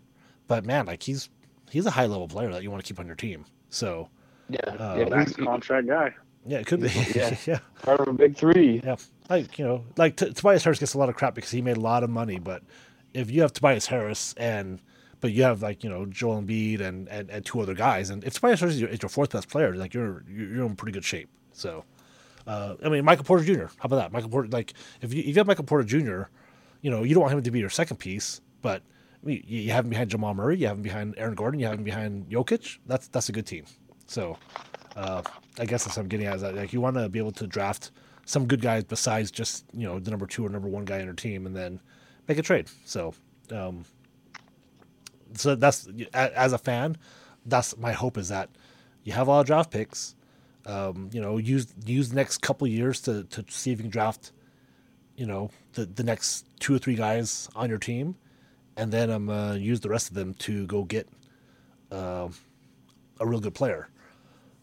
[0.49, 1.29] but man, like he's
[1.71, 3.45] he's a high level player that you want to keep on your team.
[3.69, 4.09] So
[4.49, 6.15] Yeah, Uh, yeah, Max he's- contract guy.
[6.47, 6.89] yeah, it could be.
[7.15, 7.37] Yeah.
[7.47, 7.59] yeah.
[7.83, 8.81] part of a big three.
[8.85, 8.97] Yeah,
[9.29, 11.77] like you know, like T- Tobias Harris gets a lot of crap because he made
[11.77, 12.39] a lot of money.
[12.39, 12.63] But
[13.15, 14.81] if you have Tobias Harris and
[15.21, 18.23] but you have like you know Joel Embiid and and, and two other guys, and
[18.25, 20.77] if Tobias Harris is your, is your fourth best player, like you're you're you're in
[20.77, 21.29] pretty good shape.
[21.53, 21.85] So,
[22.47, 23.65] uh, I mean, Michael Porter Jr.
[23.79, 24.13] How about that?
[24.13, 26.25] Michael Porter, like if you if you have Michael Porter Jr.,
[26.83, 28.83] you know you don't want him to be your second piece, but
[29.25, 31.59] I mean, you, you have him behind Jamal Murray, you have him behind Aaron Gordon,
[31.59, 32.79] you have him behind Jokic.
[32.87, 33.65] That's that's a good team.
[34.07, 34.39] So,
[34.95, 35.23] uh,
[35.59, 36.37] I guess that's what I'm getting at.
[36.37, 37.91] Is that like you want to be able to draft
[38.25, 41.05] some good guys besides just you know the number two or number one guy in
[41.05, 41.81] your team, and then
[42.29, 42.69] make a trade.
[42.85, 43.15] So,
[43.51, 43.85] um,
[45.35, 46.97] so that's as a fan,
[47.45, 48.51] that's my hope is that
[49.05, 50.15] you have all draft picks.
[50.67, 53.91] Um, you know, use use the next couple years to to see if you can
[53.91, 54.33] draft,
[55.17, 58.17] you know, the the next two or three guys on your team,
[58.77, 61.09] and then um uh, use the rest of them to go get
[61.93, 62.35] um
[63.21, 63.89] a real good player.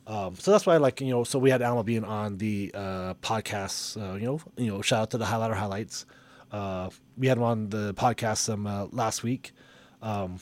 [0.05, 1.23] Um, so that's why like you know.
[1.23, 3.97] So we had Alan Levine on the uh, podcast.
[3.97, 6.05] Uh, you know, you know, shout out to the highlighter highlights.
[6.51, 9.53] Uh, we had him on the podcast um, uh, last week,
[10.01, 10.39] um,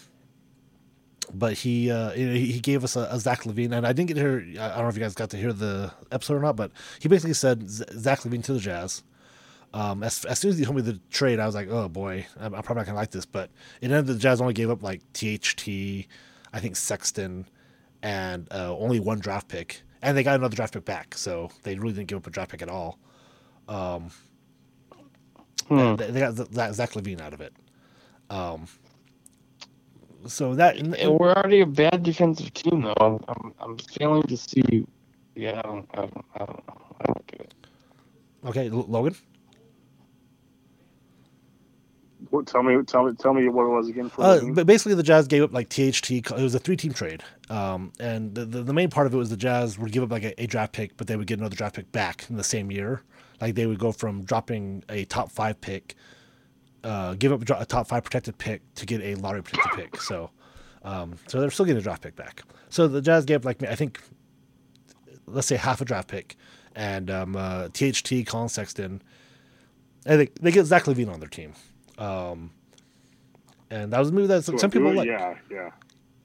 [1.33, 4.19] but he uh, he gave us a, a Zach LaVine, and I didn't get to
[4.19, 4.45] hear.
[4.59, 7.07] I don't know if you guys got to hear the episode or not, but he
[7.07, 9.03] basically said Zach LaVine to the Jazz.
[9.73, 12.25] Um, as, as soon as he told me the trade, I was like, oh boy,
[12.37, 13.25] I'm, I'm probably not gonna like this.
[13.25, 14.07] But it ended.
[14.07, 15.67] The Jazz only gave up like THT,
[16.51, 17.45] I think Sexton,
[18.03, 21.15] and uh, only one draft pick, and they got another draft pick back.
[21.15, 22.99] So they really didn't give up a draft pick at all.
[23.67, 24.09] Um,
[25.67, 25.95] Hmm.
[25.95, 27.53] they, they got Z- Zach- Zach LaVine out of it.
[28.29, 28.67] Um,
[30.27, 32.93] so that and- And we're already a bad defensive team, though.
[32.99, 34.85] I'm, I'm, I'm failing to see.
[35.35, 36.81] Yeah, I don't, I don't, I don't know.
[36.99, 37.53] I don't get it.
[38.45, 39.15] okay, L- Logan.
[42.45, 44.09] Tell me, tell me, tell me what it was again.
[44.09, 46.11] For Uh, but basically, the Jazz gave up like THT.
[46.11, 49.29] It was a three-team trade, um, and the, the the main part of it was
[49.29, 51.55] the Jazz would give up like a, a draft pick, but they would get another
[51.55, 53.01] draft pick back in the same year.
[53.41, 55.95] Like they would go from dropping a top five pick,
[56.83, 60.01] uh, give up a, top five protected pick to get a lottery protected pick.
[60.01, 60.29] So,
[60.83, 62.43] um, so they're still getting a draft pick back.
[62.69, 63.99] So the Jazz gave like I think,
[65.25, 66.37] let's say half a draft pick,
[66.75, 69.01] and um, uh, THT, Collin Sexton,
[70.05, 71.53] and they get Zach LaVine on their team.
[72.01, 72.51] Um,
[73.69, 75.07] and that was a movie that some, So, some people do like.
[75.07, 75.69] Yeah, yeah,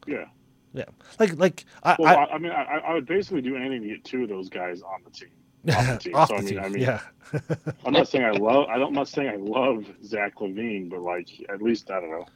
[0.06, 0.24] yeah.
[0.72, 0.84] Yeah,
[1.18, 3.88] like like I, Well, I, I, I mean, I, I would basically do anything to
[3.88, 5.30] get two of those guys on the team.
[5.68, 6.14] Off the team.
[6.14, 6.58] off so, the I mean, team.
[6.60, 7.00] I mean, yeah,
[7.86, 8.66] I'm not saying I love.
[8.68, 12.10] I don't, I'm not saying I love Zach LaVine, but like at least I don't
[12.10, 12.26] know.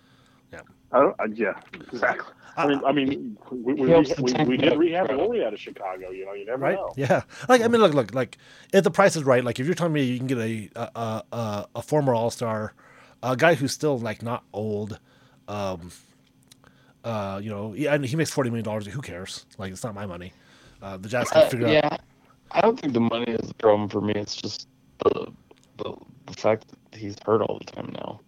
[0.53, 0.61] Yeah.
[0.93, 1.17] I don't.
[1.21, 1.61] I, yeah.
[1.93, 2.33] Exactly.
[2.57, 5.19] I mean, I mean, we, we, we, we, we did rehab bro.
[5.19, 6.11] Lauri out of Chicago.
[6.11, 6.75] You know, you never right.
[6.75, 6.93] know.
[6.97, 8.39] Yeah, like I mean, look, look, like
[8.73, 11.23] if the price is right, like if you're telling me you can get a a
[11.33, 12.75] a, a former All Star,
[13.23, 14.99] a guy who's still like not old,
[15.49, 15.91] um,
[17.05, 18.87] uh, you know, yeah, and he makes forty million dollars.
[18.87, 19.47] Who cares?
[19.59, 20.33] Like it's not my money.
[20.83, 21.73] Uh, the Jazz can Uh, figure out.
[21.73, 21.97] yeah,
[22.53, 24.13] I don't think the money is the problem for me.
[24.15, 24.69] It's just
[25.05, 25.33] the
[25.79, 25.95] the,
[26.27, 28.21] the fact that he's hurt all the time now.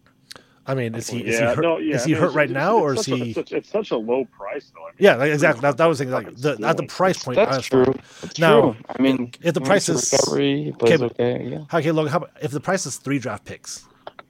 [0.65, 1.97] I mean, is he is yeah, he hurt, no, yeah.
[1.97, 3.31] is he mean, hurt it's- right it's- now, it's or is such a- he?
[3.31, 4.83] it's such, it's such a low price, though.
[4.85, 5.61] I mean, Yeah, like, exactly.
[5.63, 7.35] That, that was thinking like the, at the price point.
[7.35, 7.95] That's was true.
[8.21, 8.77] That's Now, true.
[8.89, 11.49] I mean, if the price is- recovery, Okay, okay.
[11.51, 11.79] Yeah.
[11.79, 12.13] Okay, Logan.
[12.13, 13.85] How if the price is three draft picks?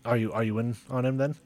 [0.05, 1.36] Are you are you in on him then?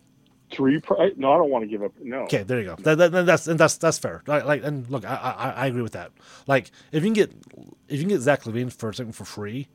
[0.53, 1.13] three price.
[1.17, 1.93] No, I don't want to give up.
[2.03, 2.19] No.
[2.23, 2.77] Okay, there you go.
[2.77, 4.23] That, that, that's and that's that's fair.
[4.27, 6.13] Like, like and look, I, I I agree with that.
[6.47, 7.33] Like if you can get
[7.89, 9.69] if you can get Zach LaVine for something for free,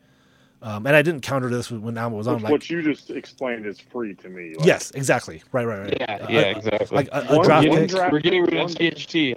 [0.61, 2.35] um, and I didn't counter this when Alma was on.
[2.35, 4.53] Which, Like what you just explained is free to me.
[4.55, 5.41] Like, yes, exactly.
[5.51, 5.97] Right, right, right.
[5.99, 6.95] Yeah, Uh, yeah, exactly.
[6.95, 7.89] Like a, a One- draft one pick.
[7.89, 9.35] draft- We're getting rid of one- THT.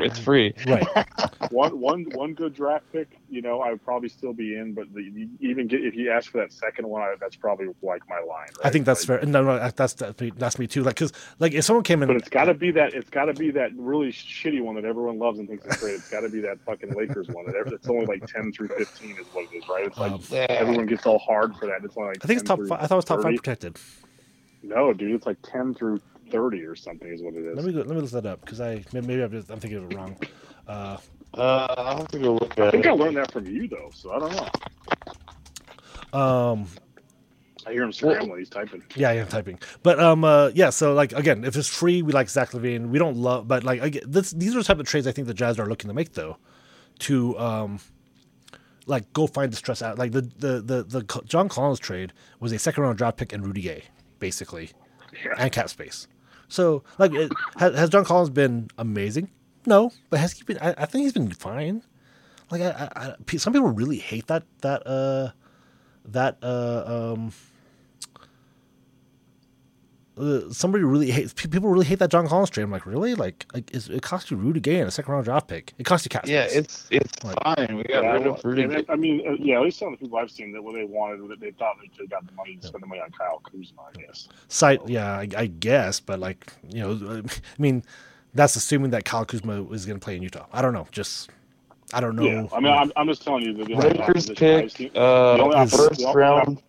[0.00, 0.54] It's free.
[0.66, 0.86] Right.
[1.50, 4.72] one one one good draft pick, you know, I would probably still be in.
[4.74, 8.02] But the, even get if you ask for that second one, I, that's probably like
[8.08, 8.48] my line.
[8.64, 9.28] I think that's Like, fair.
[9.28, 10.82] No, no, that's that's me, that's me too.
[10.82, 13.26] Like, cause like if someone came in, But it's got to be that it's got
[13.26, 15.94] to be that really shitty one that everyone loves and thinks is great.
[15.94, 17.44] It's got to be that fucking Lakers one.
[17.46, 19.86] That every, it's only like ten through fifteen is what it is, right?
[19.86, 20.20] It's like Um,
[20.62, 21.84] everyone gets all hard for that.
[21.84, 22.58] It's only like I think it's top.
[22.60, 23.28] Five, I thought it was top 30.
[23.36, 23.76] five protected.
[24.62, 26.00] No, dude, it's like ten through
[26.30, 27.56] thirty or something is what it is.
[27.56, 29.60] Let me go, let me look that up because I maybe maybe I'm, just, I'm
[29.60, 30.16] thinking of it wrong.
[30.66, 30.96] Uh,
[31.34, 32.90] Uh, I'll have to go look I think it.
[32.90, 34.32] I learned that from you though, so I don't
[36.12, 36.18] know.
[36.18, 36.66] um,
[37.66, 38.38] I hear him scrambling.
[38.38, 38.82] He's typing.
[38.96, 39.58] Yeah, I am typing.
[39.82, 40.70] But um, uh, yeah.
[40.70, 42.88] So like again, if it's free, we like Zach LaVine.
[42.88, 45.26] We don't love, but like again, this, these are the type of trades I think
[45.26, 46.36] the Jazz are looking to make though,
[47.00, 47.78] to um,
[48.86, 49.98] like go find the stress out.
[49.98, 53.44] Like the the the the John Collins trade was a second round draft pick and
[53.46, 53.84] Rudy Gay,
[54.18, 54.70] basically,
[55.24, 55.34] Yeah.
[55.38, 56.06] and cap space.
[56.48, 59.30] So like, it, has, has John Collins been amazing?
[59.66, 60.58] No, but has he been?
[60.58, 61.82] I, I think he's been fine.
[62.50, 65.30] Like I, I, I, some people really hate that that uh
[66.04, 67.32] that uh um
[70.18, 72.64] uh, somebody really hates people really hate that John Collins trade.
[72.64, 73.14] I'm like, really?
[73.14, 75.72] Like, like is, it cost you Rudy Gay and a second round draft pick.
[75.78, 76.24] It cost you cash.
[76.26, 77.76] Yeah, it's it's Like- fine.
[77.76, 78.62] We got Yeah, rid of Rudy.
[78.64, 80.74] and I mean, uh, yeah, at least some of the people I've seen that what
[80.74, 83.00] they wanted, that they thought they could have got the money to spend the money
[83.00, 84.28] on Kyle Kuzma, I guess.
[84.48, 84.86] site.
[84.86, 87.82] Yeah, I, I guess, but like, you know, uh, I mean,
[88.34, 90.46] that's assuming that Kyle Kuzma is going to play in Utah.
[90.52, 90.86] I don't know.
[90.90, 91.30] Just,
[91.94, 92.22] I don't know.
[92.24, 95.36] Yeah, I mean, I'm, I'm just telling you that the only Lakers pick I've uh,
[95.36, 96.62] the only is- first the only- round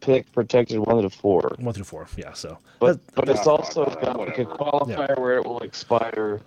[0.00, 1.56] pick protected one to four.
[1.58, 2.08] one through four.
[2.16, 2.32] Yeah.
[2.32, 6.40] So, But but it's also got like a qualifier where it will expire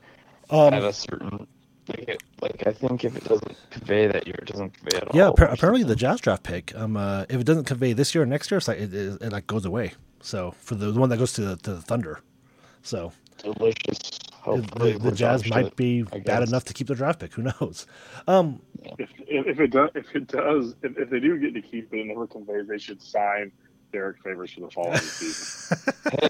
[0.49, 1.47] um, at a certain
[1.87, 5.13] like, it, like I think if it doesn't convey that year, it doesn't convey at
[5.15, 5.27] yeah.
[5.27, 5.35] all.
[5.35, 8.25] appar- apparently, the Jazz draft pick, um, uh, if it doesn't convey this year or
[8.25, 9.93] next year, it's like it, it, it like goes away.
[10.21, 12.21] So for the, the one that goes to the, to the Thunder,
[12.81, 14.19] so delicious.
[14.45, 17.33] The, Hopefully, the, the Jazz might be bad enough to keep the draft pick.
[17.33, 17.87] Who knows?
[18.27, 18.61] Um,
[18.99, 21.93] If, if, if it does, if it does, if, if they do get to keep
[21.93, 23.51] it and never conveys, they should sign
[23.93, 25.77] Derrick Favors for the following season.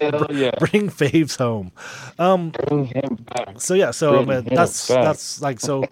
[0.00, 1.72] Hell yeah, bring Faves home.
[2.18, 3.60] Um, bring him back.
[3.60, 5.04] so yeah, so Bring uh, that's back.
[5.04, 5.84] that's like so,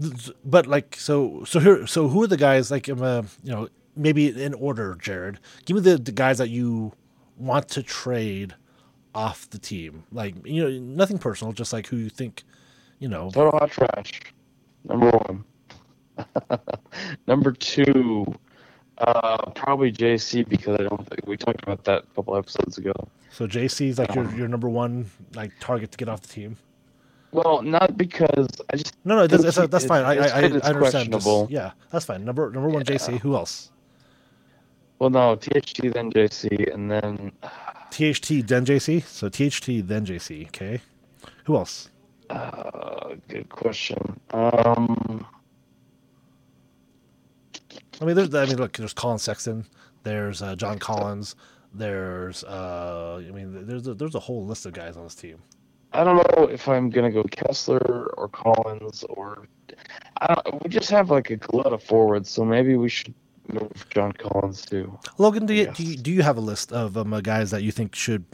[0.44, 3.68] but like so so here so who are the guys like um, uh, you know
[3.94, 5.38] maybe in order, Jared?
[5.66, 6.92] Give me the, the guys that you
[7.36, 8.54] want to trade
[9.18, 10.04] off the team.
[10.12, 12.44] Like you know nothing personal, just like who you think
[13.00, 13.30] you know.
[13.30, 14.20] Total hot trash.
[14.84, 15.44] Number one.
[17.26, 18.32] Number two,
[18.98, 22.92] uh, probably JC because I don't think we talked about that a couple episodes ago.
[23.30, 26.56] So JC is like your your number one like target to get off the team.
[27.32, 30.02] Well, not because I just No, no, that's, that's, that's fine.
[30.04, 31.12] I, I, I, I understand.
[31.12, 32.24] Just- yeah, that's fine.
[32.24, 33.18] Number number one, JC.
[33.20, 33.70] Who else?
[34.98, 37.32] well no THT then JC and then
[37.90, 39.02] THT then JC.
[39.04, 40.46] So THT then JC.
[40.48, 40.80] Okay.
[41.44, 41.90] Who else?
[42.30, 44.20] uh, good question.
[44.32, 45.26] Um,
[48.00, 49.66] I mean, there's I mean, look, there's Collin Sexton.
[50.02, 51.36] There's uh, John Collins.
[51.74, 55.38] There's uh, I mean, there's a, there's a whole list of guys on this team.
[55.92, 59.48] I don't know if I'm gonna go Kessler or Collins or
[60.20, 60.62] I don't.
[60.62, 63.14] We just have like a glut of forwards, so maybe we should
[63.90, 64.98] John Collins too.
[65.18, 65.76] Logan, do you, Yes.
[65.76, 68.24] do you do you have a list of um, uh, guys that you think should,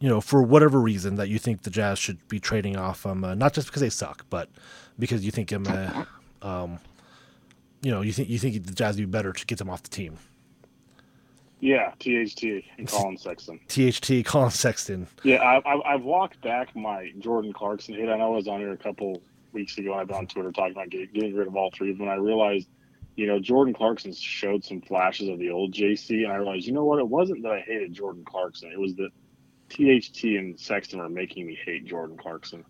[0.00, 3.04] you know, for whatever reason that you think the Jazz should be trading off?
[3.06, 4.48] Um, uh, not just because they suck, but
[4.98, 6.04] because you think um, uh,
[6.42, 6.78] um,
[7.82, 9.82] you know, you think you think the Jazz would be better to get them off
[9.82, 10.16] the team.
[11.60, 12.44] yeah, THT
[12.78, 13.58] and Collin Sexton.
[13.68, 15.06] THT, Collin Sexton.
[15.22, 18.08] Yeah, I, I, I've walked back my Jordan Clarkson hate.
[18.08, 19.94] I know I was on here a couple weeks ago.
[19.94, 22.08] I've been on Twitter talking about getting, getting rid of all three of them.
[22.08, 22.68] I realized,
[23.16, 26.72] you know, Jordan Clarkson showed some flashes of the old JC, and I realized, you
[26.72, 26.98] know what?
[26.98, 28.70] It wasn't that I hated Jordan Clarkson.
[28.70, 29.10] It was that
[29.70, 32.64] THT and Sexton are making me hate Jordan Clarkson.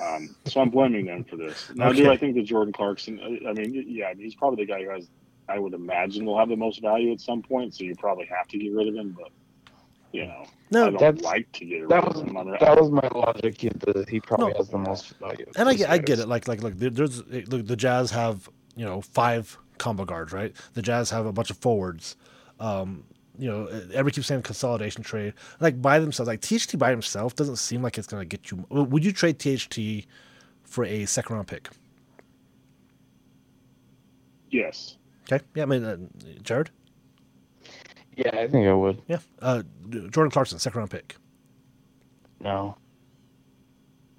[0.00, 1.70] Um, so I'm blaming them for this.
[1.74, 3.18] Now, do I think that Jordan Clarkson?
[3.20, 5.08] I- I mean, yeah, he's probably the guy who has,
[5.48, 7.74] I would imagine, will have the most value at some point.
[7.74, 9.30] So you probably have to get rid of him, but.
[10.12, 12.36] You know, No, I don't that's- like to get rid That of was him.
[12.36, 13.60] I that was my logic.
[13.60, 14.54] He, the, he probably No.
[14.58, 15.46] has the most value.
[15.56, 16.26] and I get, I get it.
[16.26, 20.54] Like, like, look, there's look, the Jazz have you know five combo guards, right?
[20.74, 22.16] The Jazz have a bunch of forwards.
[22.60, 23.04] Um,
[23.38, 25.34] you know, everybody keeps saying consolidation trade.
[25.58, 28.64] Like by themselves, like THT by himself doesn't seem like it's going to get you.
[28.70, 30.06] Would you trade THT
[30.62, 31.70] for a second round pick?
[34.50, 34.96] Yes.
[35.30, 35.42] Okay.
[35.54, 35.62] Yeah.
[35.62, 35.96] I mean, uh,
[36.42, 36.70] Jared.
[38.16, 39.00] Yeah, I think I would.
[39.08, 39.20] Yeah.
[39.40, 41.16] Uh, Jordan Clarkson, second round pick.
[42.40, 42.76] No.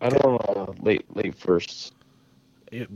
[0.02, 0.74] I don't know.
[0.80, 1.94] Late, late first.
[2.72, 2.88] It,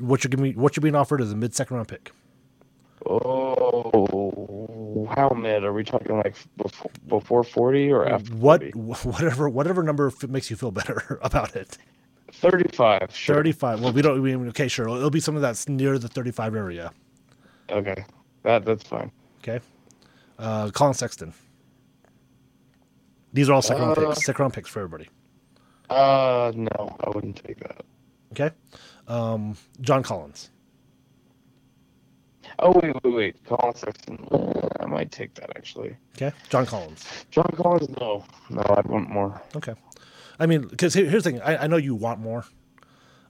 [0.00, 2.12] what you're giving, what you're being offered is a mid second round pick.
[3.08, 6.16] Oh, how mid are we talking?
[6.16, 8.32] Like before, before forty or after?
[8.34, 9.08] What, 40?
[9.08, 11.78] whatever, whatever number f- makes you feel better about it.
[12.32, 13.14] Thirty-five.
[13.14, 13.36] Sure.
[13.36, 13.80] Thirty-five.
[13.80, 14.20] Well, we don't.
[14.22, 14.88] We, okay, sure.
[14.88, 16.92] It'll be something that's near the thirty-five area.
[17.70, 18.04] Okay,
[18.42, 19.10] that that's fine.
[19.42, 19.60] Okay.
[20.38, 21.32] Uh, Collin Sexton.
[23.32, 24.24] These are all second round Uh, picks.
[24.24, 25.08] Second round picks for everybody.
[25.88, 27.82] Uh, no, I wouldn't take that.
[28.32, 28.50] Okay.
[29.08, 30.50] Um, John Collins.
[32.58, 33.44] Oh wait, wait, wait.
[33.44, 34.26] Collin Sexton.
[34.80, 35.96] I might take that actually.
[36.16, 36.32] Okay.
[36.48, 37.04] John Collins.
[37.30, 37.88] John Collins.
[38.00, 39.40] No, no, I'd want more.
[39.54, 39.74] Okay.
[40.38, 41.40] I mean, because here, here's the thing.
[41.42, 42.44] I, I know you want more.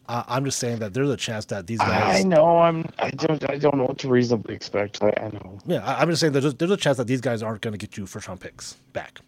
[0.09, 2.21] Uh, I'm just saying that there's a chance that these guys.
[2.21, 2.59] I know.
[2.59, 2.85] I'm.
[2.99, 3.49] I don't.
[3.51, 5.03] I don't know what to reasonably expect.
[5.03, 5.59] I, I know.
[5.67, 7.73] Yeah, I, I'm just saying there's a, there's a chance that these guys aren't going
[7.73, 9.21] to get you first round picks back.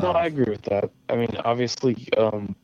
[0.00, 0.90] No, Um, I agree with that.
[1.10, 2.56] I mean, obviously, um,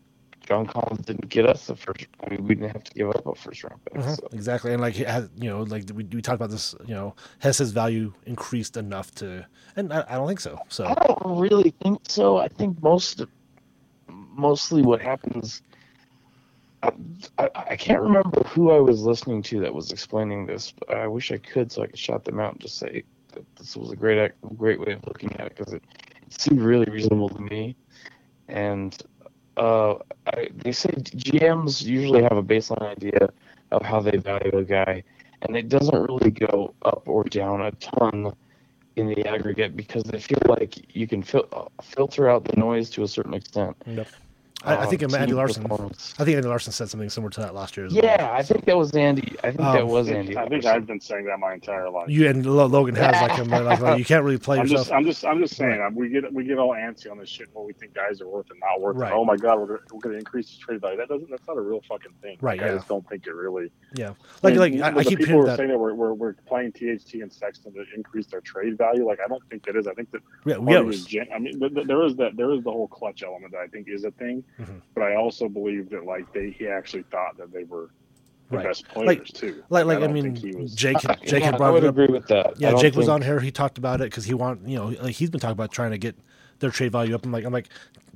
[0.51, 2.09] John Collins didn't get us the first.
[2.27, 3.95] I mean, we didn't have to give up a first round pick.
[3.95, 4.29] Mhm, So.
[4.33, 7.71] Exactly, and like you know, like we, we talked about this, you know, has his
[7.71, 9.47] value increased enough to?
[9.77, 10.59] And I, I don't think so.
[10.69, 12.39] So I don't really think so.
[12.39, 13.23] I think most,
[14.09, 15.63] mostly what happens.
[16.83, 16.91] I,
[17.39, 20.73] I, I can't remember who I was listening to that was explaining this.
[20.73, 23.45] But I wish I could, so I could shout them out and just say that
[23.57, 25.85] this was a great, great way of looking at it because it,
[26.27, 27.77] it seemed really reasonable to me.
[28.49, 29.01] And
[29.61, 33.29] uh, I, they say GMs usually have a baseline idea
[33.71, 35.05] of how they value a guy,
[35.43, 38.33] and it doesn't really go up or down a ton
[38.97, 43.03] in the aggregate because they feel like you can fil- filter out the noise to
[43.03, 43.77] a certain extent.
[43.87, 44.09] Yep.
[44.63, 45.65] I, I think Um, Andy Larsen.
[45.71, 45.77] I
[46.25, 48.05] think Andy Larsen said something similar to that last year as well.
[48.05, 49.35] Yeah, I think that was Andy.
[49.43, 50.37] I think that Um, was Andy.
[50.37, 50.71] I think Larsen.
[50.83, 52.09] I've been saying that my entire life.
[52.09, 53.49] You and Logan has like him.
[53.49, 54.83] Like, like, you can't really play I'm yourself.
[54.89, 55.81] just, I'm just, I'm just saying.
[55.81, 57.49] um, We get, we get all antsy on this shit.
[57.53, 58.97] What we think guys are worth and not worth.
[58.97, 59.13] Right.
[59.13, 60.99] Oh my god, we're, gonna- we're going to increase the trade value.
[60.99, 61.31] That doesn't.
[61.31, 62.37] That's not a real fucking thing.
[62.41, 62.75] Right, I yeah.
[62.75, 63.71] just don't think it really.
[63.95, 65.57] yeah, like like I, the I keep people hearing who are that.
[65.57, 69.07] saying that we're, we're, we're playing THT and Sexton to increase their trade value.
[69.07, 69.87] Like I don't think that is.
[69.87, 72.37] I think that Yeah, part yeah, of gen- I mean, th- th- there is that
[72.37, 74.81] there is the whole clutch element that I think is a thing, Mhm.
[74.95, 77.91] but I also believe that like they he actually thought that they were
[78.51, 78.67] the Right.
[78.67, 79.63] best players Like- too.
[79.71, 81.87] like like I, don't mean, he was- Jake Uh, Jake yeah, had I would it
[81.87, 81.95] up.
[81.95, 82.55] agree with that.
[82.61, 83.39] Yeah, don't Jake was on here.
[83.41, 85.93] He talked about it because he want you know like he's been talking about trying
[85.93, 86.17] to get
[86.59, 87.25] their trade value up.
[87.25, 87.69] I'm like I'm like,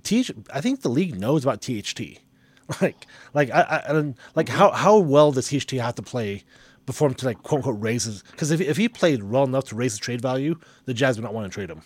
[0.02, 2.18] TH, I think the league knows about THT.
[2.80, 6.44] Like like I, I and like how how well does THT have to play
[6.86, 8.22] before him to like quote unquote raise his?
[8.30, 10.54] Because if if he played well enough to raise his trade value,
[10.86, 11.82] the Jazz would not want to trade him.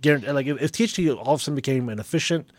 [0.00, 2.50] Guarantee, like if, if THT all of a sudden became an efficient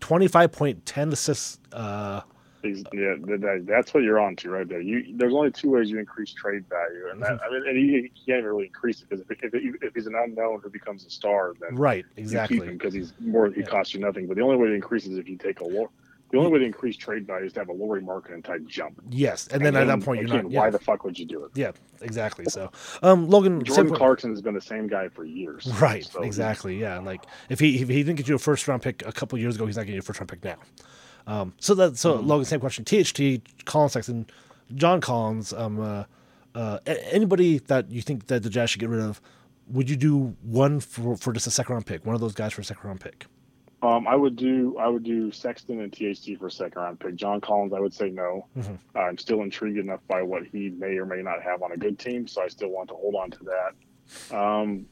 [0.00, 1.58] twenty five point ten assists.
[1.72, 2.20] Uh,
[2.62, 4.80] yeah, that, that- that's what you're on to right there.
[4.80, 7.86] You there's only two ways you increase trade value, and that I mean, and he,
[7.88, 11.04] he can't even really increase it because if, if, if he's an unknown who becomes
[11.04, 12.60] a star, then right, exactly.
[12.66, 13.50] because he's more.
[13.50, 13.66] He Yeah.
[13.66, 14.26] costs you nothing.
[14.26, 15.88] But the only way to increase is if you take a lower.
[16.34, 19.00] The only way to increase trade value is to have a Lauri Markkanen type jump.
[19.08, 20.50] Yes, and then at that point you're not.
[20.50, 21.52] Why the fuck would you do it?
[21.54, 21.70] yeah,
[22.00, 22.44] exactly.
[22.46, 22.72] So,
[23.04, 25.66] um, Logan, Jordan Clarkson has been the same guy for years.
[25.80, 26.76] Right, So exactly.
[26.76, 29.38] Yeah, like if he if he didn't get you a first round pick a couple
[29.38, 30.56] years ago, he's not getting you a first round pick now.
[31.28, 32.26] Um, so that so Mm-hmm.
[32.26, 32.84] Logan, same question.
[32.84, 34.26] THT, Collin Sexton,
[34.74, 36.04] John Collins, um, uh,
[36.56, 39.20] uh, anybody that you think that the Jazz should get rid of,
[39.68, 42.04] would you do one for for just a second round pick?
[42.04, 43.26] One of those guys for a second round pick.
[43.84, 47.16] Um, I would do I would do Sexton and THT for a second round pick.
[47.16, 48.48] John Collins, I would say no.
[48.56, 48.78] Mhm.
[48.94, 51.98] I'm still intrigued enough by what he may or may not have on a good
[51.98, 54.36] team, so I still want to hold on to that.
[54.36, 54.86] Um,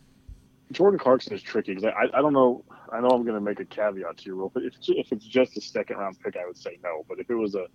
[0.73, 2.65] Jordan Clarkson is tricky because I, I don't know.
[2.93, 5.25] I know I'm going to make a caveat to your rule, but if if it's
[5.25, 7.05] just a second round pick, I would say no.
[7.09, 7.67] But if it was a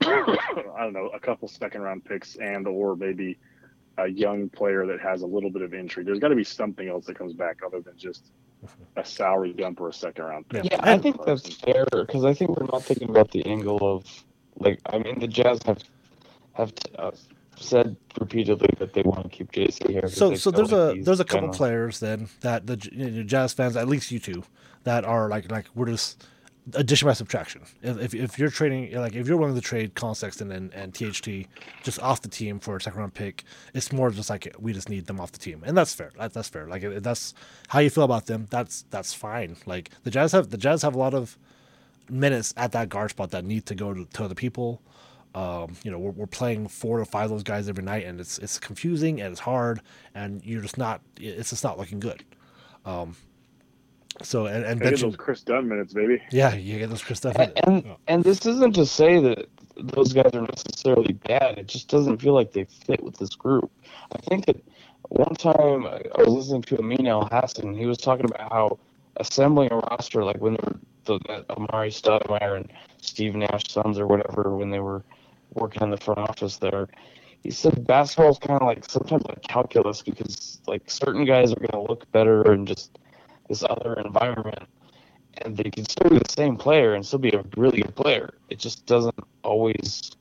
[0.02, 3.36] I don't know a couple second round picks and or maybe
[4.04, 6.88] a young player that has a little bit of intrigue, there's got to be something
[6.88, 8.32] else that comes back other than just
[8.96, 10.64] a salary dump or a second round pick.
[10.64, 10.70] Yeah.
[10.82, 14.04] Yeah, I think that's fair because I think we're not thinking about the angle of
[14.58, 15.78] like I mean the Jazz have
[16.54, 17.10] have uh,
[17.56, 20.02] said repeatedly that they want to keep JC here.
[20.02, 23.22] 'cause So so there's a there's a couple gonna- players then that the you know,
[23.22, 24.42] Jazz fans, at least you two,
[24.84, 26.26] that are like like we're just
[26.74, 27.62] addition by subtraction.
[27.82, 31.46] If, if, you're trading like if you're willing to trade Collin Sexton and, and THT
[31.82, 33.44] just off the team for a second round pick,
[33.74, 36.10] it's more just like we just need them off the team, and that's fair.
[36.18, 36.66] That, that's fair.
[36.66, 37.34] Like if that's
[37.68, 38.46] how you feel about them.
[38.50, 39.56] That's that's fine.
[39.66, 41.38] Like the Jazz have the Jazz have a lot of
[42.08, 44.82] minutes at that guard spot that need to go to, to other people.
[45.34, 48.20] Um, you know, we're, we're playing four to five of those guys every night, and
[48.20, 49.80] it's it's confusing and it's hard,
[50.14, 51.00] and you're just not.
[51.18, 52.24] It's just not looking good.
[52.84, 53.16] Um,
[54.22, 56.20] so and, and Hey, benching, those Kris Dunn minutes, baby.
[56.30, 57.34] yeah, you get those Kris Dunn.
[57.36, 61.58] And, and and this isn't to say that those guys are necessarily bad.
[61.58, 63.70] It just doesn't feel like they fit with this group.
[64.12, 64.62] I think that
[65.08, 67.76] one time I I was listening to Amin Elhassan.
[67.78, 68.78] He was talking about how
[69.16, 73.98] assembling a roster, like when they were the, that Amar'e Stoudemire and Steve Nash Suns
[73.98, 75.02] or whatever, when they were
[75.54, 76.88] working in the front office there.
[77.42, 81.56] He said basketball is kind of like sometimes like calculus because like certain guys are
[81.56, 82.98] going to look better and just
[83.50, 84.62] this other environment
[85.38, 88.30] and they can still be the same player and still be a really good player.
[88.48, 90.12] It just doesn't always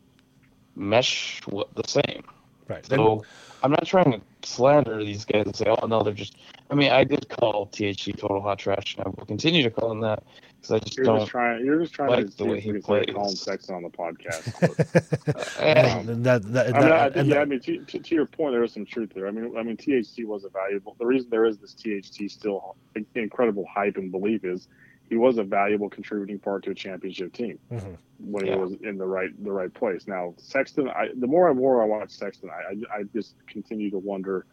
[0.75, 2.23] mesh the same.
[2.67, 2.86] right.
[2.86, 3.23] So
[3.61, 6.38] I'm not trying to slander these guys and say, oh no, they're just.
[6.71, 9.89] I mean, I did call THC total hot trash, and I will continue to call
[9.89, 10.23] them that
[10.62, 11.20] because I just You're don't.
[11.20, 11.66] just trying.
[11.66, 13.16] You're just trying like to the see way he we can say plays.
[13.16, 15.26] Collin Sexton on the podcast.
[15.26, 17.99] But, and, and that, that, I mean, I think, yeah, that- I mean, to, to,
[17.99, 19.28] to your point, there is some truth there.
[19.28, 20.95] I mean, I mean, THC was a valuable.
[20.99, 22.76] The reason there is this THC still
[23.16, 24.68] incredible hype and belief is
[25.10, 27.97] he was a valuable contributing part to a championship team Mhm.
[28.20, 28.53] when Yeah.
[28.55, 30.07] he was in the right the right place.
[30.07, 33.89] Now, Sexton, I, the more and more I watch Sexton, I, I, I just continue
[33.91, 34.45] to wonder.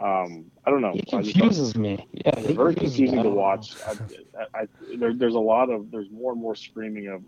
[0.00, 0.92] Um, I don't know.
[0.92, 2.06] He I just- confuses me.
[2.12, 3.74] Yeah, very confusing to watch.
[3.86, 4.66] I, I, I,
[4.98, 7.22] there, there's a lot of there's more and more screaming of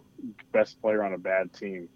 [0.53, 1.89] best player on a bad team,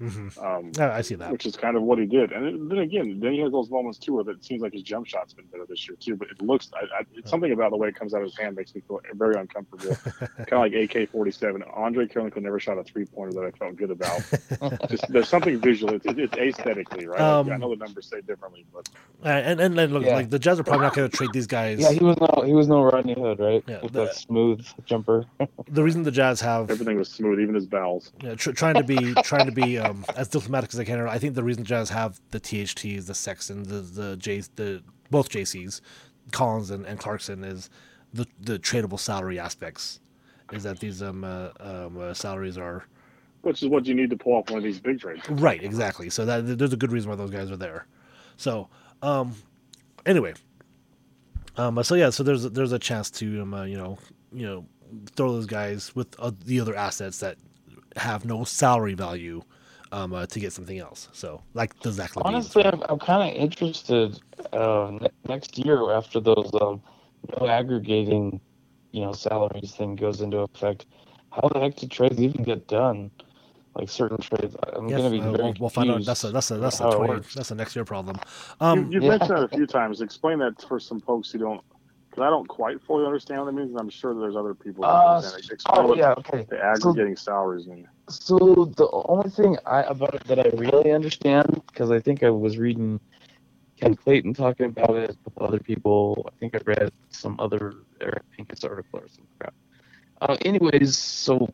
[0.00, 0.44] Mhm.
[0.44, 1.30] um, I see that.
[1.32, 2.32] which is kind of what he did.
[2.32, 4.82] And then- then again, then he has those moments too where it seems like his
[4.82, 6.16] jump shot's been better this year too.
[6.16, 8.38] But it looks, I, I, it's something about the way it comes out of his
[8.38, 9.96] hand makes me feel very uncomfortable.
[10.20, 11.62] kind of like AK-47.
[11.76, 14.20] Andre Kirilenko never shot a three pointer that I felt good about.
[14.90, 15.94] Just there's something visual.
[15.94, 17.18] It's, it's aesthetically right.
[17.20, 18.88] Like, Um, I know the numbers say differently, but
[19.24, 20.14] Uh, and and look, Yeah.
[20.14, 21.80] like the Jazz are probably not going to trade these guys.
[21.80, 23.64] Yeah, he was no, he was no Rodney Hood, right?
[23.66, 25.24] Yeah, With the- that smooth jumper.
[25.68, 28.12] the reason the Jazz have everything was smooth, even his bowels.
[28.22, 31.00] you know, tr- trying to be trying to be um, as diplomatic as I can.
[31.00, 35.28] I think the reason Jazz have the THTs, the Sexton, the the J, the both
[35.30, 35.80] JCs,
[36.32, 37.70] Collins and, and Clarkson is
[38.12, 40.00] the the tradable salary aspects.
[40.52, 42.84] Is that these um, uh, um uh, salaries are
[43.42, 45.28] Which is what you need to pull off one of these big trades.
[45.28, 46.10] right exactly.
[46.10, 47.86] So that there's a good reason why those guys are there.
[48.36, 48.68] So
[49.02, 49.34] um,
[50.06, 50.34] anyway,
[51.56, 53.98] um, so yeah, so there's there's a chance to um, uh, you know
[54.32, 54.64] you know
[55.16, 57.36] throw those guys with uh, the other assets that
[57.96, 59.42] have no salary value
[59.92, 61.08] um, uh, to get something else.
[61.12, 62.26] So like the Zach LaVine.
[62.26, 64.20] Honestly, I'm, I'm kind of interested
[64.52, 66.82] uh, ne- next year after those um,
[67.40, 68.40] no aggregating,
[68.92, 70.86] you know, salaries thing goes into effect.
[71.30, 73.10] How the heck do trades even get done?
[73.74, 75.96] Like certain trades, I'm Yeah, going to be uh, very we'll, we'll find out.
[75.96, 78.16] confused That's a that's a that's a about how 20, that's a next year problem.
[78.60, 79.10] You, Um, you've yeah.
[79.10, 80.00] mentioned that a few times.
[80.00, 81.60] Explain that for some folks who don't,
[82.10, 83.70] because I don't quite fully understand what it means.
[83.70, 85.62] and I'm sure there's other people who Uh, understand it.
[85.70, 86.46] Oh yeah, okay.
[86.50, 87.86] the aggregating salaries mean.
[88.08, 92.30] So the only thing I about it that I really understand, because I think I
[92.30, 93.00] was reading
[93.78, 96.26] Ken Clayton talking about it, couple other people.
[96.26, 99.54] I think I read some other Eric Pincus article or some crap.
[100.22, 101.48] Uh, anyways, so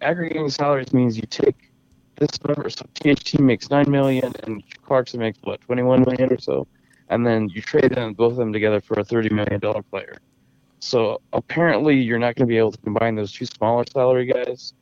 [0.00, 1.70] aggregating salaries means you take
[2.16, 2.70] this number.
[2.70, 6.66] So THT makes nine million, and Clarkson makes what twenty one million or so,
[7.08, 10.16] and then you trade them both of them together for a thirty million dollar player.
[10.80, 14.72] So apparently, you're not going to be able to combine those two smaller salary guys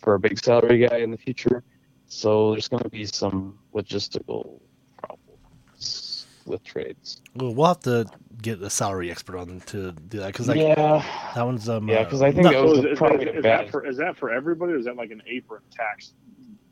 [0.00, 1.62] for a big salary guy in the future.
[2.06, 4.60] So there's going to be some logistical
[5.02, 7.20] problems with trades.
[7.34, 8.06] we'll, we'll have to
[8.40, 12.04] get a salary expert on to do that because like yeah, that one's um yeah,
[12.04, 14.16] because I think not- that was is, is, probably that, is, that for, is that
[14.16, 16.14] for everybody, or is that like an apron tax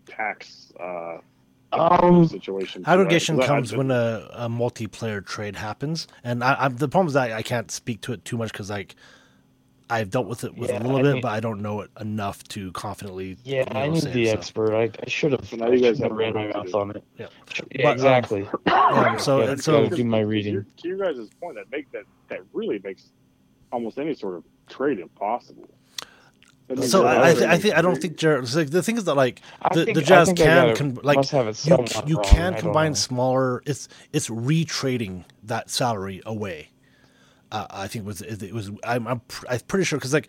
[0.07, 1.19] tax uh,
[1.73, 2.85] Um, situation?
[2.85, 3.43] too, Aggregation right?
[3.43, 7.09] 'Cause I- comes I- when a, a multiplayer trade happens, and I, I, the problem
[7.09, 8.95] is that I can't speak to it too much because like
[9.89, 11.81] I've dealt with it with Yeah, a little I bit, mean- but I don't know
[11.83, 13.37] it enough to confidently.
[13.45, 14.75] yeah, you know, I need say it, the so, expert.
[14.75, 15.47] I, I should have.
[15.47, 17.05] So now you guys have have ran my more mouth on it.
[17.19, 17.27] Yeah.
[17.71, 18.49] Yeah, But, um, exactly.
[18.67, 20.53] Yeah, so Yeah, and so do my to reading.
[20.55, 23.11] your- To your guys' point, that make that that really makes
[23.73, 25.69] almost any sort of trade impossible.
[26.83, 28.53] So I, I, th- I think I don't think Jared.
[28.53, 29.41] Like, the thing is that like
[29.73, 31.77] the, think- the Jazz can got con- it- like have you
[32.07, 33.63] you wrong, can combine smaller.
[33.67, 36.71] It's it's retrading that salary away.
[37.53, 40.29] Uh, I think it was it was I'm I'm, pr- I'm pretty sure because like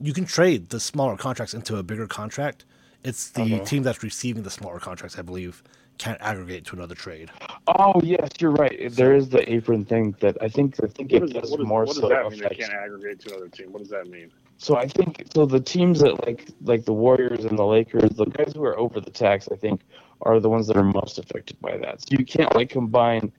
[0.00, 2.64] you can trade the smaller contracts into a bigger contract.
[3.04, 3.64] It's the Uh-huh.
[3.64, 5.62] team that's receiving the smaller contracts, I believe,
[5.98, 7.30] can't aggregate to another trade.
[7.68, 8.90] Oh yes, you're right.
[8.92, 11.60] There is the apron thing that I think I think What, it is, does what,
[11.60, 12.40] is, more what does so that mean?
[12.40, 13.72] They can't aggregate to another team.
[13.72, 14.30] What does that mean?
[14.56, 15.44] So I think so.
[15.46, 19.00] The teams that like like the Warriors and the Lakers, the guys who are over
[19.00, 19.82] the tax, I think,
[20.22, 22.00] are the ones that are most affected by that.
[22.00, 23.30] So you can't like combine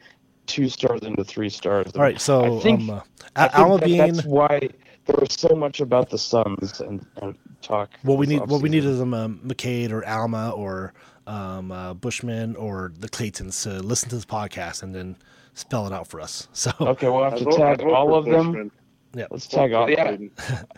[0.48, 1.92] two stars into three stars.
[1.96, 3.02] All right, so I think- um, uh,
[3.36, 3.98] I think Alma that Bean.
[3.98, 4.60] that's why
[5.06, 7.92] there was so much about the Suns and, and talk.
[8.04, 10.94] What we need, what we need is um, uh, McCade or Alma or
[11.28, 15.16] um, uh, Bushman or the Claytons to listen to this podcast and then
[15.54, 16.48] spell it out for us.
[16.54, 18.72] So Okay, we'll have to tag vote all for of them.
[19.16, 19.20] Bushman.
[19.20, 19.90] yeah, Let's talk all.
[19.90, 20.18] Yeah.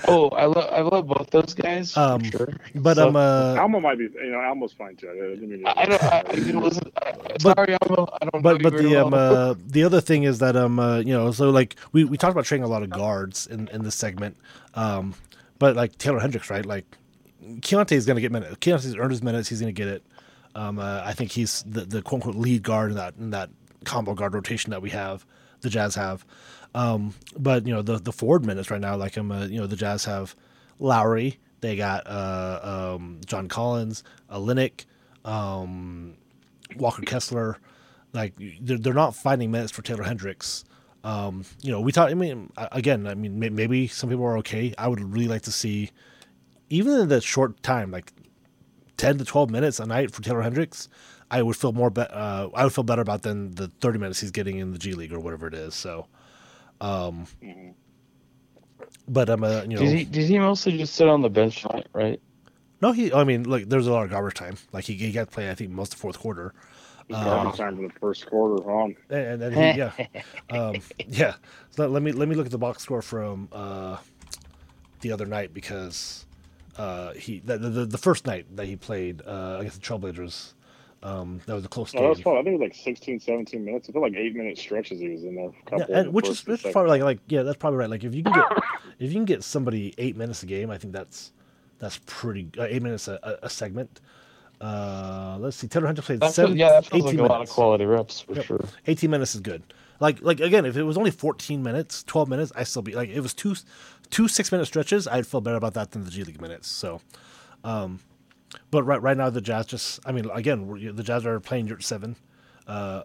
[0.07, 1.93] Oh, I love I love both those guys.
[1.93, 2.53] for Um, sure.
[2.75, 5.09] but So- um, uh, Alma might be, you know, Alma's fine too.
[5.09, 6.03] I didn't mean to- I don't.
[6.03, 6.91] I, I didn't listen.
[7.01, 8.07] I, sorry, Alma.
[8.21, 8.41] I don't.
[8.41, 11.31] but but the very um uh, the other thing is that um uh, you know
[11.31, 14.37] so like we, we talked about training a lot of guards in in this segment,
[14.75, 15.13] um,
[15.59, 16.85] but like Taylor Hendricks right like
[17.61, 18.55] Keyonte is going to get minutes.
[18.57, 19.47] Keyonte's earned his minutes.
[19.47, 20.03] He's going to get it.
[20.55, 23.49] Um, uh, I think he's the, the quote unquote lead guard in that in that
[23.85, 25.25] combo guard rotation that we have,
[25.61, 26.25] the Jazz have.
[26.77, 29.65] Um, but you know the the forward minutes right now, like I'm, uh, you know
[29.65, 30.35] the Jazz have
[30.77, 31.39] Lauri.
[31.61, 34.85] They got uh, um, John Collins, Olynyk,
[35.25, 36.15] um,
[36.77, 37.57] Walker Kessler.
[38.13, 40.65] Like they're, they're not finding minutes for Taylor Hendricks.
[41.03, 42.11] Um, you know, we talked.
[42.11, 44.75] I mean, again, I mean, may- maybe some people are okay.
[44.77, 45.89] I would really like to see,
[46.69, 48.13] even in the short time, like
[48.97, 50.89] ten to twelve minutes a night for Taylor Hendricks.
[51.31, 51.89] I would feel more.
[51.89, 54.77] Be- uh, I would feel better about than the thirty minutes he's getting in the
[54.77, 55.73] G League or whatever it is.
[55.73, 56.05] So,
[56.81, 57.25] um,
[59.07, 59.77] but I'm a you know.
[59.77, 62.19] did he did he mostly just sit on the bench right?
[62.81, 63.11] No, he.
[63.11, 64.57] I mean, like, there's a lot of garbage time.
[64.71, 66.53] Like, he, he got to play, I think, most of the fourth quarter.
[67.09, 68.95] Garbage time for the first quarter on.
[69.09, 69.91] And, and then he, yeah,
[70.49, 70.75] um,
[71.07, 71.35] yeah.
[71.71, 73.97] So let, let me let me look at the box score from uh,
[75.01, 76.25] the other night because
[76.77, 80.53] uh, he the, the the first night that he played uh, against the Trailblazers.
[81.03, 82.27] Um, that was a close Oh, that was game.
[82.27, 83.89] I think it was like 16, 17 minutes.
[83.89, 85.51] I feel like eight minute stretches he was in there.
[85.71, 87.89] A Yeah, and which is first which probably like like yeah, that's probably right.
[87.89, 88.47] Like if you can get
[88.99, 91.31] if you can get somebody eight minutes a game, I think that's
[91.79, 94.01] that's pretty uh, eight minutes a, a, a segment.
[94.59, 97.21] Uh, let's see, Taylor Hunter played That seven, feels, yeah, that feels 18 like a
[97.21, 97.53] lot of minutes.
[97.53, 98.45] quality reps for Yep.
[98.47, 98.59] sure.
[98.87, 99.61] 18 minutes is good.
[99.99, 103.09] Like like again, if it was only 14 minutes, 12 minutes, I still be like
[103.09, 103.55] it was two
[104.09, 106.67] two six minute stretches, I'd feel better about that than the G League minutes.
[106.67, 107.01] So,
[107.63, 107.99] um,
[108.71, 111.83] but right right now the Jazz just I mean again the Jazz are playing yurt
[111.83, 112.15] seven.
[112.65, 113.03] Uh,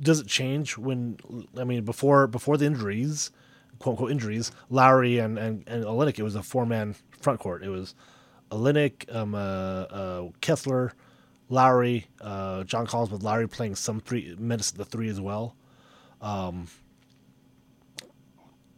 [0.00, 1.18] does it change when
[1.58, 3.30] I mean before before the injuries,
[3.78, 7.62] quote unquote injuries, Lauri and and and Olynyk, it was a four man front court.
[7.62, 7.94] It was
[8.50, 10.92] Olynyk, um, uh, uh, Kessler,
[11.48, 15.56] Lauri, uh, John Collins with Lauri playing some three minutes the three as well.
[16.20, 16.68] Um,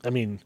[0.04, 0.40] I mean,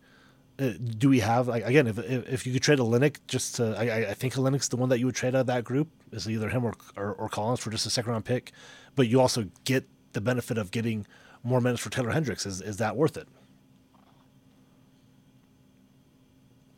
[0.71, 4.15] do we have like again if if, you could trade Olynyk just to I, I-
[4.15, 6.65] think Olynyk the one that you would trade out of that group is either him
[6.65, 8.53] or, or or Collins for just a second round pick,
[8.95, 11.07] but you also get the benefit of getting
[11.43, 12.47] more minutes for Taylor Hendricks.
[12.47, 13.29] Is is that worth it?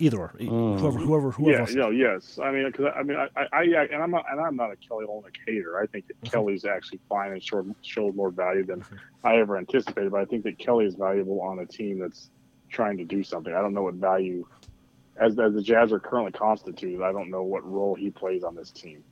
[0.01, 1.71] Either or, E- whoever whoever whoever.
[1.71, 2.41] Yeah, know, yes.
[2.43, 3.63] I mean, because I mean, I, I, I,
[3.93, 5.79] and I'm not, and I'm not a Kelly Olynyk hater.
[5.79, 6.33] I think that Mm-hmm.
[6.33, 8.85] Kelly's actually fine and showed showed more value than
[9.23, 10.11] I ever anticipated.
[10.11, 12.31] But I think that Kelly is valuable on a team that's
[12.75, 13.55] trying to do something.
[13.55, 14.47] I don't know what value,
[15.17, 18.55] as as the Jazz are currently constituted, I don't know what role he plays on
[18.55, 19.05] this team.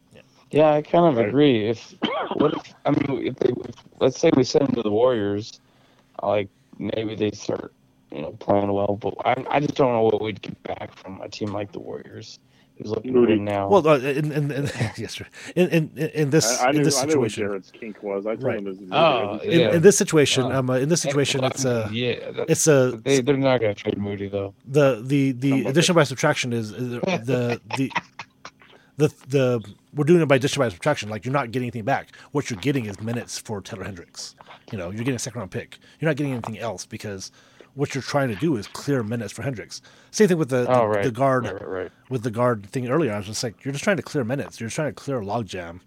[0.51, 1.29] Yeah, I kind of Right.
[1.29, 1.69] agree.
[1.69, 1.95] If
[2.37, 5.61] what if I mean if they if, let's say we send him to the Warriors,
[6.23, 6.49] like
[6.79, 7.73] maybe they start
[8.11, 11.21] you know playing well, but I I just don't know what we'd get back from
[11.23, 12.39] a team like the Warriors.
[12.83, 13.35] Who's looking Moody.
[13.35, 13.69] win now?
[13.69, 14.65] Well, uh, in, in, in,
[14.97, 15.27] yes, sir.
[15.57, 18.03] In, in, in this I, I in knew this I knew what situation, Jared's kink
[18.03, 18.27] was.
[18.27, 18.59] I told Right.
[18.59, 18.79] him this.
[18.93, 19.75] Oh, in, yeah.
[19.75, 20.59] in this situation, Wow.
[20.61, 23.75] um, uh, in this situation, it's uh, yeah, that, it's a they they're not gonna
[23.75, 24.55] trade Moody though.
[24.67, 25.71] the the the Somewhat.
[25.71, 27.91] addition by subtraction is, is the the
[28.99, 31.09] the the we're doing it by addition by subtraction.
[31.11, 32.09] Like you're not getting anything back.
[32.33, 34.35] What you're getting is minutes for Taylor Hendricks.
[34.71, 35.79] You know, you're getting a second round pick.
[36.01, 37.31] You're not getting anything else because
[37.75, 39.81] what you're trying to do is clear minutes for Hendricks.
[40.11, 41.93] Same thing with the the, Oh right, the guard right, right, right.
[42.11, 43.13] with the guard thing earlier.
[43.13, 44.61] I was just like, you're just trying to clear minutes.
[44.61, 45.81] You're trying to clear a logjam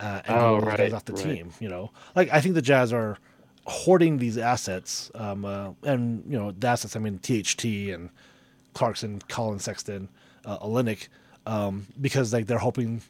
[0.00, 1.24] uh, and Oh, get guys off the right.
[1.24, 1.50] team.
[1.60, 3.18] You know, like I think the Jazz are
[3.66, 6.94] hoarding these assets, um, uh, and you know, the assets.
[6.96, 8.10] I mean, THT and
[8.74, 10.08] Clarkson, Colin Sexton,
[10.44, 11.08] uh, Olynyk,
[11.46, 13.02] um, because like they're hoping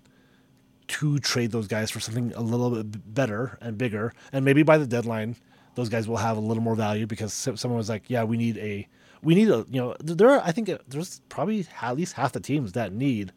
[0.89, 4.79] to trade those guys for something a little bit better and bigger, and maybe by
[4.79, 5.37] the deadline,
[5.77, 8.59] those guys will have a little more value because someone was like, "Yeah, we need
[8.59, 8.89] a,
[9.23, 12.33] we need a, you know, there are I think uh, there's probably at least half
[12.33, 13.33] the teams that need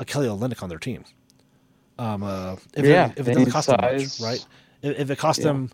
[0.00, 1.04] a Kelly Olynyk on their team.
[1.98, 4.44] Um, uh, if Yeah, it, if it doesn't cost them much, right?
[4.82, 5.52] If, if it costs Yeah.
[5.52, 5.70] them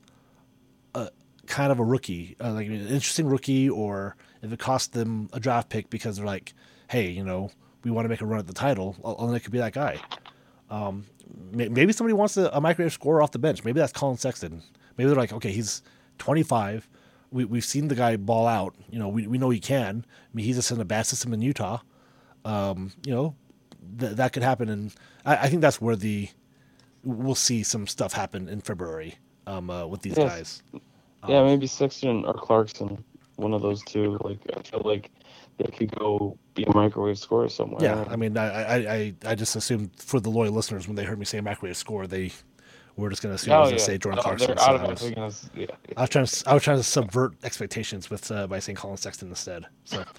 [0.94, 1.08] a
[1.46, 5.40] kind of a rookie, uh, like an interesting rookie, or if it costs them a
[5.40, 6.54] draft pick because they're like,
[6.88, 7.50] hey, you know,
[7.84, 10.00] we want to make a run at the title, Olynyk could be that guy.
[10.70, 11.04] Um,
[11.52, 13.62] maybe somebody wants a, a microwave scorer off the bench.
[13.64, 14.62] Maybe that's Collin Sexton.
[14.96, 15.82] Maybe they're like, okay, he's
[16.18, 16.88] 25.
[17.30, 18.74] We, we've seen the guy ball out.
[18.90, 20.04] You know, we, we know he can.
[20.08, 21.78] I mean, he's just in a bad system in Utah.
[22.44, 23.34] Um, you know,
[23.98, 24.68] th- that could happen.
[24.68, 26.28] And I, I think that's where the
[27.02, 29.16] we'll see some stuff happen in February
[29.46, 30.62] um, uh, with these Yes.
[30.72, 30.80] guys.
[31.28, 33.02] Yeah, maybe Sexton or Clarkson,
[33.36, 34.18] one of those two.
[34.22, 35.10] Like I feel like
[35.56, 37.82] they could go be a microwave scorer somewhere.
[37.82, 41.04] Yeah, I mean, I, I, I, I just assumed for the loyal listeners when they
[41.04, 42.32] heard me say microwave score, they
[43.02, 43.86] were just going to assume I was oh, going to yeah.
[43.86, 44.56] say Jordan No, Clarkson.
[44.56, 45.94] so I, was, gonna yeah, yeah.
[45.96, 48.96] I was trying to, I was trying to subvert expectations with uh, by saying Collin
[48.96, 49.66] Sexton instead.
[49.84, 50.04] So,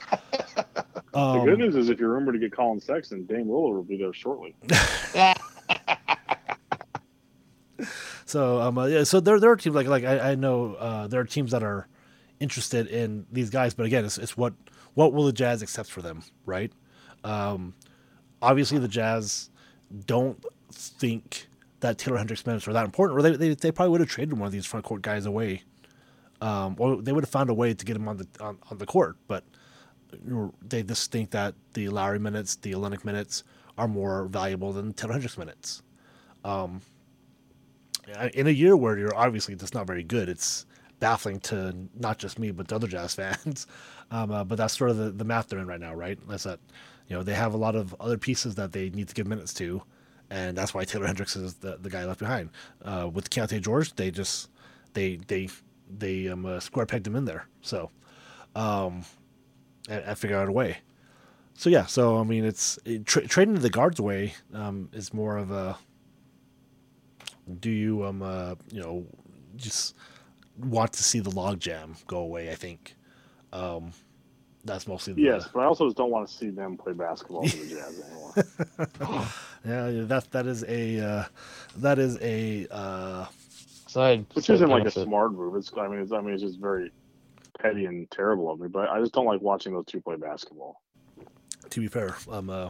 [1.14, 3.84] The um, good news is if you're rumored to get Collin Sexton, Dame Lillard will
[3.84, 4.54] be there shortly.
[8.26, 11.08] So um, uh, yeah, so there there are teams like like I, I know uh,
[11.08, 11.88] there are teams that are
[12.40, 14.54] interested in these guys, but again, it's, it's what
[14.96, 16.72] what will the Jazz accept for them, right?
[17.24, 17.76] Um,
[18.42, 19.50] obviously, the Jazz
[20.06, 21.48] don't think
[21.82, 24.38] that Taylor Hendricks minutes were that important, or they they, they probably would have traded
[24.38, 25.64] one of these front court guys away,
[26.42, 28.78] um, or they would have found a way to get him on the on, on
[28.78, 29.44] the court, but
[30.62, 33.44] they just think that the Lauri minutes, the Olynyk minutes,
[33.78, 35.82] are more valuable than Taylor Hendricks minutes
[38.34, 40.66] in a year where you're obviously just not very good, it's
[41.00, 43.68] baffling to not just me but to other Jazz fans.
[44.12, 46.20] Um, uh, but that's sort of the, the math they're in right now, right?
[46.28, 46.60] That's that
[47.08, 49.54] you know they have a lot of other pieces that they need to give minutes
[49.56, 49.82] to,
[50.30, 52.50] and that's why Taylor Hendricks is the, the guy left behind.
[52.84, 54.50] Uh, with Keyonte George, they just
[54.94, 55.50] they they
[55.90, 57.92] they um, uh, square pegged him in there, so
[58.56, 59.04] um,
[59.90, 60.78] and, and figure out a way.
[61.54, 65.38] So yeah, so I mean, it's it, tra- trading the guards away um, is more
[65.38, 65.78] of a
[67.60, 69.06] do you um uh you know
[69.56, 69.94] just
[70.58, 72.96] want to see the logjam go away i think
[73.54, 73.92] um
[74.66, 77.48] that's mostly the, Yes, but I also just don't want to see them play basketball
[77.48, 78.02] for the Jazz
[79.00, 79.28] anymore.
[79.66, 81.24] yeah yeah, that that is a uh
[81.78, 83.26] that is a uh
[83.88, 85.06] Side, Which side isn't like a benefit.
[85.06, 85.56] smart move.
[85.56, 86.92] It's I mean it's I mean it's just very
[87.60, 88.68] petty and terrible of me.
[88.68, 90.82] But I just don't like watching those two play basketball.
[91.70, 92.70] to be fair um uh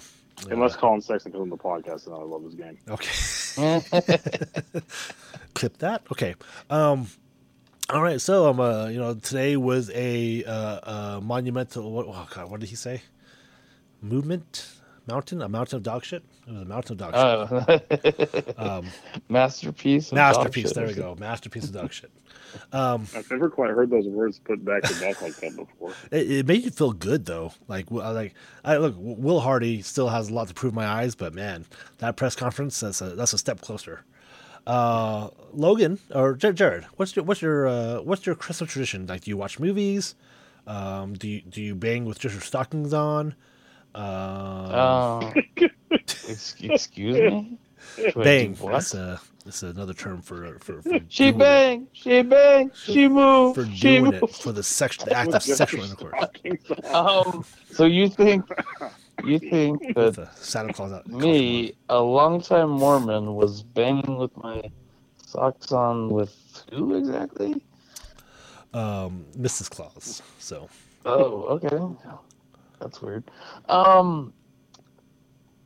[0.51, 2.77] Unless Collin Sexton comes on the podcast, and I love his game.
[2.89, 3.09] okay
[5.53, 6.35] clip that okay
[6.69, 7.07] um
[7.89, 12.27] all right so um uh you know today was a uh, uh monumental what oh
[12.33, 13.01] god what did he say
[14.01, 14.67] movement
[15.07, 18.85] mountain a mountain of dog shit it was a mountain of dog shit Uh, um
[19.29, 20.11] masterpiece.
[20.11, 20.75] of dog masterpiece shit.
[20.75, 22.11] there we go Masterpiece of dog shit
[22.71, 25.91] um I've never quite heard those words put back to back like that before.
[26.11, 27.51] It, it made you feel good though.
[27.67, 28.33] Like, like
[28.63, 31.65] I look, Will Hardy still has a lot to prove my eyes, but man,
[31.97, 34.05] that press conference that's a that's a step closer.
[34.65, 39.05] Uh, Logan or Jar- Jared, what's your what's your uh, what's your Christmas tradition?
[39.05, 40.15] Like, do you watch movies?
[40.65, 43.35] Um, do you do you bang with just your stockings on?
[45.31, 45.31] Uh,
[46.27, 47.57] excuse me.
[47.97, 48.55] Do bang.
[48.55, 48.73] What?
[48.73, 51.39] That's a that's another term for for, for She doing it.
[51.39, 51.87] bang.
[51.93, 52.71] She bang.
[52.73, 53.55] She move.
[53.55, 54.23] for she doing move.
[54.23, 56.13] it for the sex the act of sexual intercourse.
[56.93, 57.45] Um.
[57.71, 58.43] So you think
[59.23, 61.07] you think With that the Santa Claus out.
[61.07, 64.61] me, a longtime Mormon, was banging with my
[65.25, 66.35] socks on with
[66.73, 67.61] who exactly?
[68.73, 69.69] um, Mrs.
[69.69, 70.21] Claus.
[70.39, 70.67] So
[71.05, 71.79] Oh, okay.
[72.85, 73.23] That's weird.
[73.67, 74.31] Um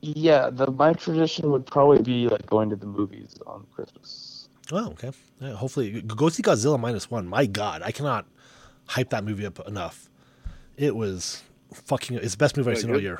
[0.01, 4.47] yeah, the my tradition would probably be like going to the movies on Christmas.
[4.71, 5.11] Oh, okay.
[5.41, 7.27] Yeah, hopefully, go see Godzilla minus one.
[7.27, 8.25] My God, I cannot
[8.85, 10.09] hype that movie up enough.
[10.77, 11.43] It was
[11.73, 12.15] fucking.
[12.17, 13.19] It's the best movie I've Very seen all year.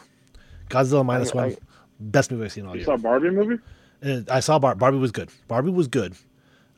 [0.70, 1.58] Godzilla minus I- one, I-
[2.00, 2.92] best movie I've seen all You year.
[2.92, 3.62] You saw Barbie movie?
[4.02, 5.30] Uh, I saw Bar- Barbie was good.
[5.50, 6.16] Barbie was good.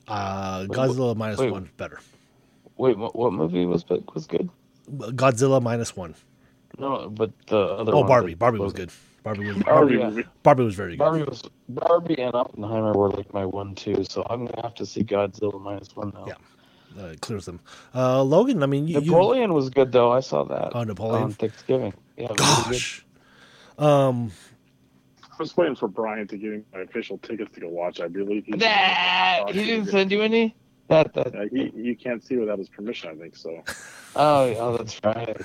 [0.07, 1.51] Uh, Wait, Godzilla minus wait.
[1.51, 1.99] one better.
[2.77, 4.49] Wait, what, what movie was was good?
[4.89, 6.15] Godzilla minus one.
[6.81, 8.33] No, but the other Oh, one Barbie.
[8.33, 8.91] that Barbie was good.
[9.23, 10.23] Barbie was Barbie Barbie, yeah.
[10.41, 10.97] Barbie was very good.
[10.99, 14.85] Barbie was Barbie and Oppenheimer were like my one two, so I'm gonna have to
[14.85, 16.25] see Godzilla minus one now.
[16.27, 16.33] Yeah.
[16.99, 17.59] Uh, it clears them.
[17.95, 20.11] Uh, Logan, I mean, you, you Napoleon was good though.
[20.11, 21.23] I saw that Oh, Napoleon?
[21.23, 21.93] on Thanksgiving.
[22.17, 23.05] Yeah, gosh.
[23.77, 24.31] Um,
[25.23, 28.01] I was waiting for Brian to give me my official tickets to go watch.
[28.01, 28.55] I believe he's.
[28.57, 30.55] Nah, he didn't send you any.
[30.87, 31.35] That that.
[31.35, 33.63] Uh, he, you can't see without his permission, I think so.
[34.15, 35.37] Oh, yeah, that's right.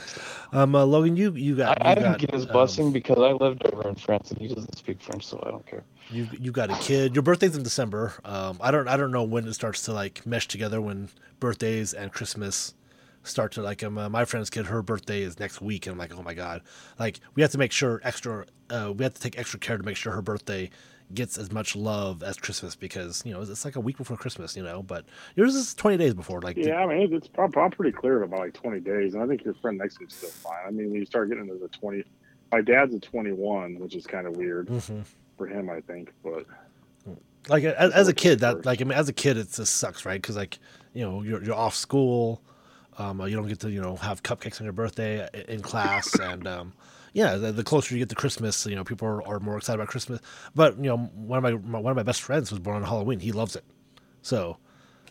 [0.53, 3.19] um, uh, Logan, you you got I, you I didn't get his um, blessing because
[3.19, 5.85] I lived over in France and he doesn't speak French, so I don't care.
[6.11, 7.15] You you got a kid.
[7.15, 8.15] Your birthday's in December.
[8.25, 11.09] Um, I don't I don't know when it starts to like mesh together when
[11.39, 12.75] birthdays and Christmas
[13.23, 13.83] start to like.
[13.83, 16.35] Um, uh, my friend's kid, her birthday is next week, and I'm like, oh my
[16.35, 16.63] god,
[16.99, 18.47] like we have to make sure extra.
[18.69, 20.71] Uh, we have to take extra care to make sure her birthday
[21.15, 24.57] gets as much love as Christmas because you know it's like a week before Christmas,
[24.57, 24.83] you know.
[24.83, 25.05] But
[25.37, 28.41] yours is 20 days before, like Yeah, I mean, it's prob- I'm pretty clear about
[28.41, 30.59] like 20 days, and I think your friend next to is still fine.
[30.67, 32.05] I mean, when you start getting into the 20,
[32.53, 35.05] my dad's a 21, which is kind of weird Mhm.
[35.39, 36.13] for him, I think.
[36.25, 36.47] But
[37.49, 38.67] like as, as a kid that First.
[38.67, 40.59] like i mean as a kid it just sucks right because like
[40.95, 42.43] you know you're, you're off school
[42.99, 46.47] um, you don't get to you know have cupcakes on your birthday in class and
[46.49, 46.73] um,
[47.17, 49.79] yeah the, the closer you get to christmas you know people are, are more excited
[49.81, 50.21] about christmas
[50.55, 50.99] but you know
[51.33, 53.57] one of my, my one of my best friends was born on halloween he loves
[53.57, 53.65] it
[54.23, 54.57] so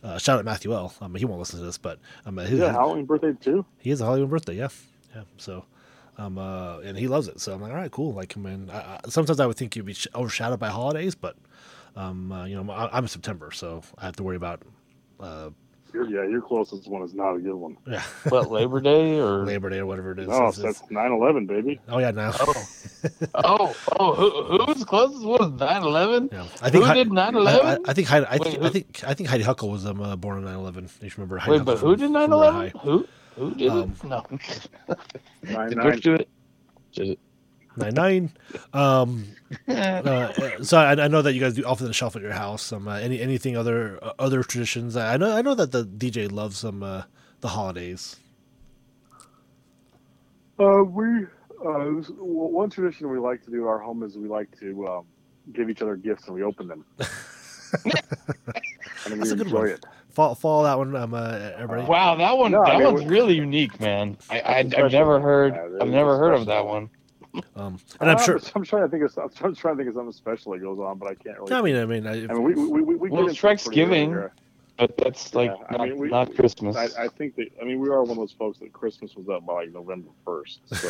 [0.03, 2.71] uh, shout out matthew l um, he won't listen to this but um, his, yeah,
[2.71, 3.65] Halloween birthday too.
[3.79, 4.69] he has a Halloween birthday, yeah,
[5.15, 5.23] yeah.
[5.37, 5.65] So,
[6.17, 7.41] Um, uh, and he loves it.
[7.41, 8.13] So I'm like, all right, cool.
[8.13, 11.13] Like, I mean, I, I, sometimes I would think you'd be sh- overshadowed by holidays,
[11.15, 11.35] but
[11.95, 14.61] um, uh, you know, I, I'm in September, so I have to worry about
[15.19, 15.49] uh,
[15.95, 17.77] Your, yeah, your closest one is not a good one.
[17.87, 20.27] yeah, What Labor Day or Labor Day or whatever it is.
[20.27, 21.79] No, It's- it's- that's 9/11, baby.
[21.87, 22.33] oh yeah, now.
[22.39, 22.53] Oh,
[23.35, 26.33] oh, oh, who, who's closest was 9/11?
[26.33, 26.41] Yeah.
[26.61, 27.47] I think Who Hei- did 9/11?
[27.47, 29.85] I, I, I think Heidi, I, Wait, think, I think I think Heidi Huckle was
[29.85, 31.01] um, uh, born on 9/11.
[31.01, 32.59] You should remember Heidi Wait, Huckle but from- who did from 9 Red 11?
[32.61, 32.79] High.
[32.83, 33.07] Who?
[33.37, 34.03] Who did Um, it?
[34.07, 34.25] No.
[35.43, 35.91] Nine, Did nine.
[35.91, 36.29] Bush do it?
[36.93, 37.19] Did it?
[37.77, 38.31] Nine nine.
[38.73, 39.25] Um,
[39.67, 40.31] uh,
[40.63, 42.71] so I, I know that you guys do off the shelf at your house.
[42.71, 44.95] Um, uh, any anything other uh, other traditions?
[44.95, 47.03] I know I know that the DJ loves some uh,
[47.41, 48.15] the holidays.
[50.59, 51.25] Uh, we
[51.65, 54.57] uh, this- w- one tradition we like to do at our home is we like
[54.59, 55.05] to um,
[55.53, 56.85] give each other gifts and we open them.
[56.97, 57.09] and
[57.83, 59.69] That's we a good enjoy one.
[59.69, 59.85] it.
[60.11, 61.85] Follow, follow that one, um, uh, everybody.
[61.89, 64.17] Wow, that one No, I that mean, one's we- really unique, man.
[64.29, 65.19] I, I That's I've never special.
[65.19, 66.63] heard Yeah, it I've is never heard of special.
[66.63, 66.89] that one.
[67.55, 68.39] Um, and I'm Uh, sure.
[68.55, 70.97] I'm trying to think of I'm trying to think of something special that goes on,
[70.97, 71.53] but I can't really.
[71.53, 73.47] I mean, I mean, I, I mean, we we we, we Well, get it's into
[73.53, 74.29] it pretty Thanksgiving.
[74.77, 76.75] But that's like Yeah, I not, mean, we- not Christmas.
[76.75, 79.29] I, I think that I mean we are one of those folks that Christmas was
[79.29, 80.59] up by like November first.
[80.75, 80.87] So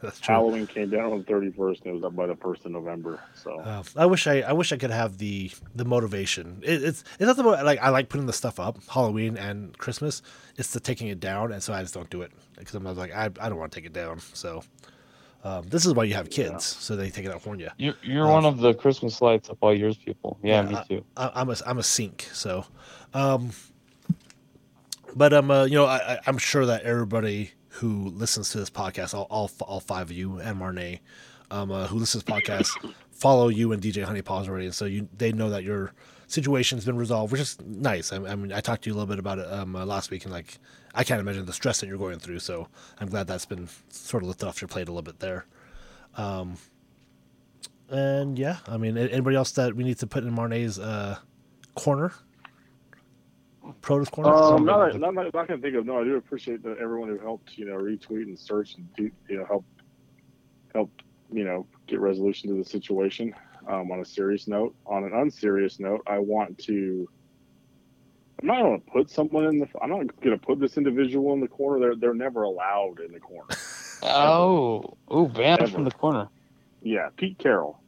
[0.00, 0.34] that's true.
[0.34, 2.70] Halloween came down on the thirty first and it was up by the first of
[2.72, 3.20] November.
[3.34, 6.62] So Uh, I wish I, I wish I could have the the motivation.
[6.64, 9.76] It, it's it's not the mo- like I like putting the stuff up Halloween and
[9.76, 10.22] Christmas.
[10.56, 13.12] It's the taking it down, and so I just don't do it because I'm like
[13.14, 14.20] I, I don't want to take it down.
[14.32, 14.62] So
[15.44, 17.68] um, this is why you have kids, so they take it out for you.
[17.78, 20.38] You're, you're one of the Christmas lights up all yours, people.
[20.42, 21.04] Yeah, Yeah, me too.
[21.16, 22.28] I, I'm a I'm a sink.
[22.32, 22.64] So,
[23.14, 23.50] um,
[25.14, 28.70] but um, uh, you know, I, I- I'm sure that everybody who listens to this
[28.70, 31.00] podcast, all all, all five of you and Marnay,
[31.50, 34.74] um, uh, who listens to this podcast, follow you and DJ Honey Paws already, and
[34.74, 35.92] so you they know that your
[36.28, 38.12] situation's been resolved, which is nice.
[38.12, 40.10] I, I mean, I talked to you a little bit about it um, uh, last
[40.10, 40.58] week, and like
[40.96, 42.38] I can't imagine the stress that you're going through.
[42.40, 42.68] So
[42.98, 45.44] I'm glad that's been sort of lifted off your plate a little bit there.
[46.16, 46.56] Um,
[47.90, 51.18] and yeah, I mean, anybody else that we need to put in Marnay's uh,
[51.74, 52.12] corner?
[53.82, 54.32] Produce corner?
[54.32, 55.86] Um, not, not, not, not gonna think of.
[55.86, 59.36] No, I do appreciate that everyone who helped, you know, retweet and search and you
[59.36, 59.64] know help
[60.72, 60.90] help
[61.32, 63.34] you know get resolution to the situation.
[63.68, 67.08] Um, on a serious note, on an unserious note, I want to.
[68.40, 69.68] I'm not going to put someone in the.
[69.80, 71.80] I'm not going to put this individual in the corner.
[71.80, 73.48] They're they're never allowed in the corner.
[74.02, 76.28] Oh, oh, banned from the corner.
[76.82, 77.80] Yeah, Pete Carroll.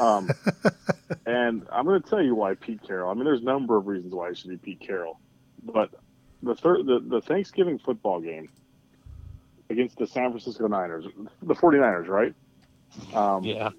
[0.00, 0.30] Um,
[1.26, 3.10] and I'm going to tell you why Pete Carroll.
[3.10, 5.20] I mean, there's a number of reasons why it should be Pete Carroll,
[5.62, 5.90] but
[6.42, 8.48] the third, the, the Thanksgiving football game
[9.70, 11.04] against the San Francisco Niners,
[11.42, 12.34] the 49ers, right?
[13.14, 13.70] Um, Yeah.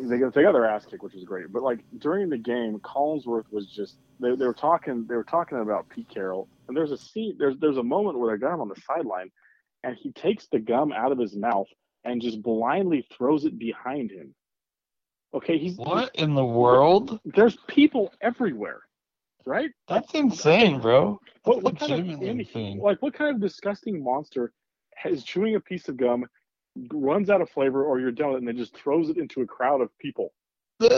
[0.00, 1.52] They got they got their ass kicked, which was great.
[1.52, 5.58] But like during the game, Collinsworth was just they, they were talking they were talking
[5.58, 8.60] about Pete Carroll, and there's a scene there's there's a moment where they got him
[8.60, 9.30] on the sideline,
[9.84, 11.68] and he takes the gum out of his mouth
[12.04, 14.34] and just blindly throws it behind him.
[15.34, 17.18] Okay, he's What in the world?
[17.24, 18.82] There's people everywhere,
[19.46, 19.70] right?
[19.88, 21.20] That's insane, bro.
[21.44, 22.06] What, what kind of
[22.78, 24.52] like what kind of disgusting monster
[25.04, 26.26] is chewing a piece of gum,
[26.90, 29.80] runs out of flavor, or you're done and then just throws it into a crowd
[29.80, 30.32] of people,
[30.80, 30.90] which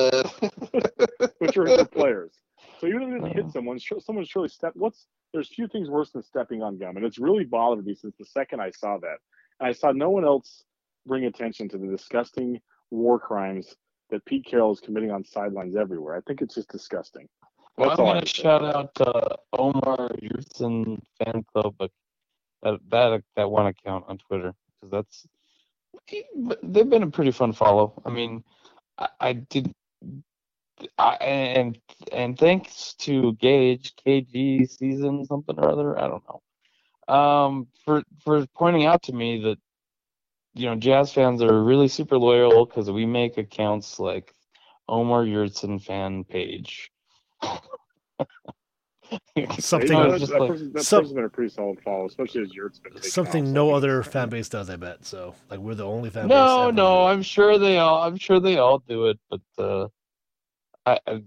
[1.57, 2.33] are the players.
[2.81, 4.73] So even if it didn't hit someone, sure, someone surely step.
[4.75, 8.15] What's there's few things worse than stepping on gum, and it's really bothered me since
[8.19, 9.17] the second I saw that.
[9.61, 10.63] And I saw no one else
[11.07, 12.61] bring attention to the disgusting
[12.91, 13.75] war crimes
[14.11, 16.17] that Pete Carroll is committing on sidelines everywhere.
[16.17, 17.29] I think it's just disgusting.
[17.77, 18.43] Well, I'm gonna have to say.
[18.43, 21.91] shout out uh, Omer Yurtseven fan club, but
[22.63, 25.27] that that that one account on Twitter because that's
[26.63, 28.01] they've been a pretty fun follow.
[28.05, 28.45] I mean,
[28.99, 29.73] I, I did,
[30.99, 31.79] I, and
[32.13, 38.47] and thanks to Gage KG season something or other, I don't know, um, for for
[38.55, 39.59] pointing out to me that
[40.55, 44.35] you know Jazz fans are really super loyal because we make accounts like
[44.89, 46.91] Omer Yurtseven fan page.
[49.59, 51.29] Something- You know, I was that, just that like- person, that some- person's been a
[51.29, 54.77] pretty solid follow, especially as Yurt's Something off, no so- other fan base does, I
[54.77, 55.05] bet.
[55.05, 56.31] So, like, we're the only fan base.
[56.37, 57.13] No, ever no, to do it.
[57.13, 58.03] I'm sure they all.
[58.03, 59.89] I'm sure they all do it, but uh,
[60.87, 61.23] I, I,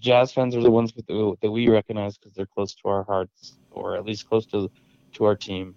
[0.00, 3.54] jazz fans are the ones that, that we recognize because they're close to our hearts,
[3.70, 4.70] or at least close to
[5.12, 5.74] to our team,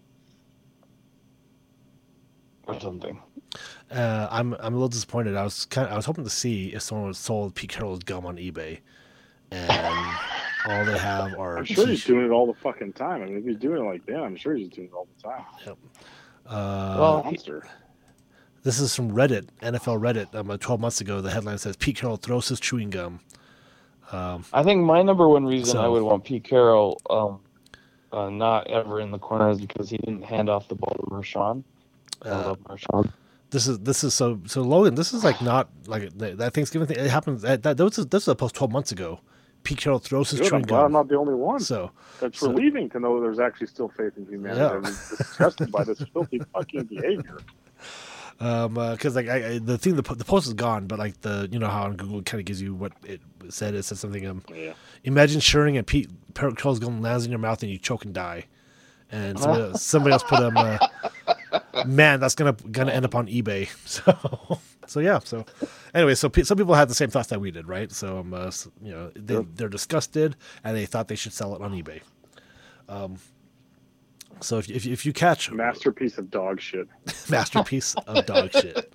[2.68, 3.20] or something.
[3.92, 5.36] Uh, I'm I'm a little disappointed.
[5.36, 8.00] I was kind of, I was hoping to see if someone had sold Pete Carroll's
[8.00, 8.80] gum on eBay,
[9.52, 9.70] and
[10.66, 11.58] all they have are.
[11.60, 13.22] I'm sure he's doing it all the fucking time.
[13.22, 15.24] I mean, if he's doing it like that, I'm sure he's doing it all the
[15.30, 15.76] time.
[16.48, 17.68] uh, Well, he- Monster.
[18.64, 20.34] this is from Reddit, NFL Reddit.
[20.36, 23.20] Um, uh, 12 months ago, the headline says Pete Carroll throws his chewing gum.
[24.12, 27.40] Um, I think my number one reason I would want Pete Carroll um,
[28.12, 31.02] uh, not ever in the corner is because he didn't hand off the ball to
[31.14, 31.64] Rashawn.
[32.24, 33.12] I Uh, love Marshawn.
[33.50, 34.94] this is this is so so Logan.
[34.96, 36.98] This is like not like that that Thanksgiving thing.
[37.04, 37.40] It happened.
[37.42, 39.20] That, that, that was this was a post twelve months ago.
[39.66, 41.60] Throws his Good, I'm chewing glad I'm not the only one.
[41.60, 44.62] So That's so- relieving to know there's actually still faith in humanity.
[44.62, 44.72] Yeah.
[44.76, 47.38] I'm disgusted by this filthy fucking behavior.
[48.40, 51.48] um because like I, I the thing the the post is gone, but like the
[51.52, 53.74] you know how on Google kind of gives you what it said.
[53.76, 54.74] It said something um Yeah.
[55.04, 58.46] imagine sharing and Pete Carroll's gum lands in your mouth and you choke and die.
[59.12, 60.78] And somebody, else- somebody else put um uh,
[61.86, 63.70] man that's gonna gonna end up on eBay.
[63.86, 65.46] So so yeah so
[65.94, 68.34] anyway so pe- some people had the same thoughts that we did right so um
[68.34, 71.72] uh, s- you know they, they're disgusted and they thought they should sell it on
[71.74, 72.02] eBay.
[72.90, 73.16] Um.
[74.42, 76.88] So if if, if you catch Masterpiece of dog shit.
[77.30, 78.94] masterpiece of dog shit.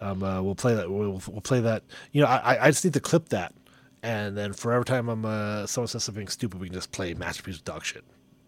[0.00, 0.88] Um, uh, we'll play that.
[0.88, 1.82] We'll, we'll play that.
[2.12, 3.52] You know, I, I just need to clip that,
[4.04, 7.12] and then for every time I'm uh, someone says something stupid, we can just play
[7.14, 8.04] masterpiece of dog shit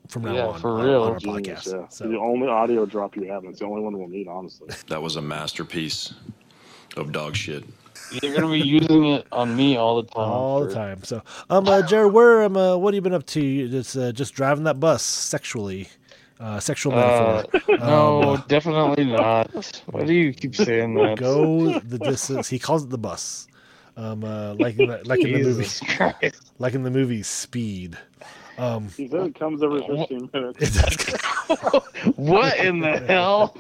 [0.06, 1.02] from now Yeah, on for on, real.
[1.02, 1.72] on our Genius, podcast.
[1.72, 1.88] yeah.
[1.88, 4.68] So The only audio drop you have, and it's the only one we'll need, honestly.
[4.86, 6.14] That was a masterpiece
[6.96, 7.64] of dog shit.
[8.22, 10.28] You're gonna be using it on me all the time.
[10.30, 11.02] all the time.
[11.04, 13.40] So, um, uh, Jared, where um, uh, what have you been up to?
[13.44, 15.88] You Just uh, just driving that bus sexually,
[16.40, 17.78] uh, sexual Uh, metaphor.
[17.78, 19.52] no, Um, definitely not.
[19.86, 21.18] Why do you keep saying that?
[21.18, 22.48] go the distance.
[22.48, 23.46] He calls it the bus.
[23.96, 26.52] Um, uh, like in the, like in the movie, Christ.
[26.58, 27.96] like in the movie Speed.
[28.58, 30.58] Um, He said it comes every 15 minutes.
[30.60, 31.82] it does.
[32.16, 33.56] What in the hell?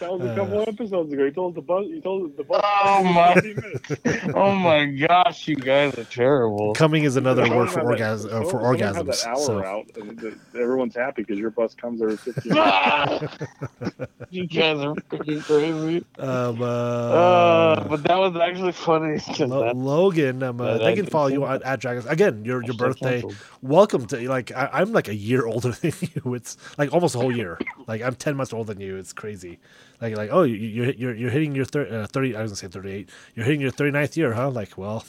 [0.00, 1.24] That was a Uh, couple episodes ago.
[1.24, 1.84] He told us the bus.
[1.86, 2.62] He told us the bus.
[2.64, 6.74] Oh my- Oh my gosh, you guys are terrible.
[6.74, 9.22] Coming is another Someone word for orgasm uh, for someone had orgasms.
[9.22, 13.36] That hour So out, and the, everyone's happy because your bus comes every 15 minutes.
[14.30, 16.04] you guys are freaking crazy.
[16.18, 19.18] um, uh, Uh, but that was actually funny.
[19.38, 21.62] Lo- Logan, um, uh, that they can follow you canceled.
[21.62, 22.44] at, at Dragons again.
[22.44, 23.22] Your your birthday.
[23.22, 23.36] canceled.
[23.62, 26.34] Welcome to like I, I'm like a year older than you.
[26.34, 27.58] It's like almost a whole year.
[27.86, 28.96] Like I'm ten months older than you.
[28.96, 29.58] It's crazy.
[30.00, 32.36] Like like oh you, you're you're you're hitting your thir- uh, thirty.
[32.36, 33.10] I was gonna say thirty eight.
[33.34, 34.50] You're hitting your 39th year, huh?
[34.50, 35.04] Like well,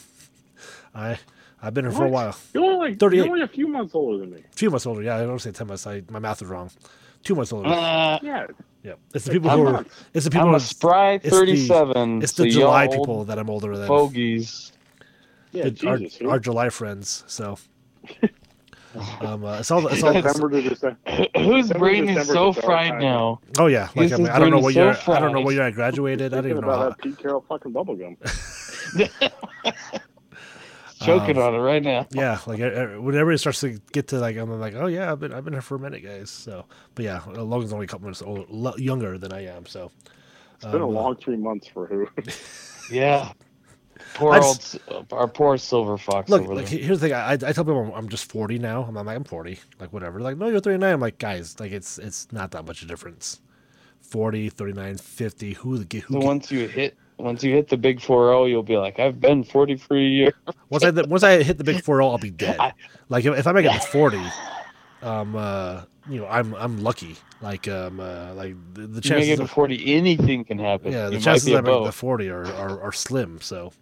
[0.94, 1.18] I
[1.62, 2.36] I've been here for a while.
[2.54, 3.18] You're only, 38.
[3.18, 4.44] you're only a few months older than me.
[4.50, 5.02] A few months older.
[5.02, 5.86] Yeah, I don't say ten months.
[5.86, 6.70] I, my math is wrong.
[7.24, 7.68] Two months older.
[7.68, 8.46] Uh, Yeah.
[8.84, 9.72] yeah, it's the people I'm who are.
[9.72, 10.48] not- It's the people.
[10.48, 12.22] I'm a who- spry it's the- 37.
[12.22, 13.88] It's so the July people that I'm older than.
[13.88, 14.72] Fogies.
[15.52, 16.18] Yeah, the- our, Jesus.
[16.18, 16.30] who?
[16.30, 17.24] our July friends.
[17.26, 17.58] So,
[19.20, 19.86] um, uh, it's all.
[19.88, 20.16] It's all.
[20.16, 20.98] It's, September to December.
[21.36, 23.00] Whose brain is so fried time.
[23.00, 23.40] now?
[23.58, 25.02] oh yeah, like I, mean, I don't know what so year.
[25.08, 25.44] I don't know fried.
[25.44, 26.34] what year I graduated.
[26.34, 26.68] I don't even know.
[26.68, 28.16] about How, that Pete Carroll fucking bubblegum.
[31.02, 32.06] Choking Um, on it right now.
[32.12, 35.12] yeah, like uh, uh, when everybody starts to get to like, I'm like, oh yeah,
[35.12, 36.30] I've been I've been here for a minute, guys.
[36.30, 36.64] So,
[36.94, 38.44] but yeah, Logan's only a couple minutes older,
[38.80, 39.66] younger than I am.
[39.66, 39.92] So,
[40.56, 42.08] It's been a um, long three months for who.
[42.90, 43.32] Yeah.
[44.14, 44.78] Poor old, just-
[45.12, 46.78] our poor silver fox Look, over like there.
[46.78, 47.14] here's the thing.
[47.14, 48.82] I, I tell people I'm, I'm just 40 now.
[48.84, 50.20] I'm like I'm 40, like whatever.
[50.20, 50.92] Like no, you're 39.
[50.94, 53.40] I'm like guys, like it's it's not that much of a difference.
[54.00, 55.52] 40, 39, 50.
[55.54, 56.20] Who the who?
[56.20, 59.20] So once you hit, once you hit the big four zero, you'll be like, I've
[59.20, 60.32] been forty for a year.
[60.70, 62.56] Once I once I hit the big four zero, I'll be dead.
[62.60, 62.72] I-
[63.08, 64.18] Like if, if I make it to 40,
[65.02, 67.16] um, uh, you know, I'm I'm lucky.
[67.40, 69.28] Like um, uh, like the, the You make chances.
[69.30, 70.92] it to Of, forty, anything can happen.
[70.92, 73.40] yeah, the You chances I make it to 40 are, are, are slim.
[73.40, 73.72] So,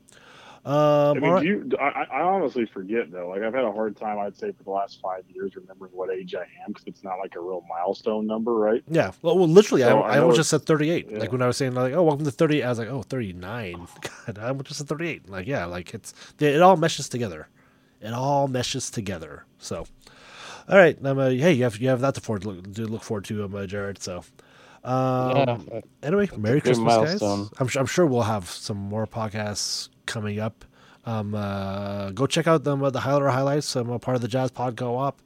[0.66, 1.42] um, I mean, all right.
[1.42, 3.28] do you, I, I honestly forget though.
[3.28, 6.10] Like I've had a hard time, I'd say, for the last five years remembering what
[6.10, 8.82] age I am because it's not like a real milestone number, right?
[8.88, 9.12] Yeah.
[9.22, 11.06] Well, well literally, So I, I I know almost just it's- said 38.
[11.10, 11.18] yeah.
[11.18, 13.86] Like when I was saying, like, oh, welcome to 30, I was like, oh, 39.
[14.26, 15.28] God, I almost just said 38.
[15.30, 17.48] Like, yeah, like it's, it all meshes together.
[18.00, 19.44] It all meshes together.
[19.58, 19.86] So,
[20.68, 20.98] all right.
[21.06, 23.44] Um, uh, hey, you have, you have that to, forward, look, to look forward to,
[23.44, 24.02] um, uh, Jared.
[24.02, 24.24] So,
[24.84, 25.36] um,
[25.70, 25.80] Yeah.
[26.02, 27.42] anyway, Merry Christmas, milestone.
[27.44, 27.50] guys.
[27.58, 30.64] I'm, su- I'm sure we'll have some more podcasts coming up.
[31.04, 33.76] Um, uh, go check out them, uh, the highlighter highlights.
[33.76, 35.20] I'm a part of the Jazz Pod Co-op.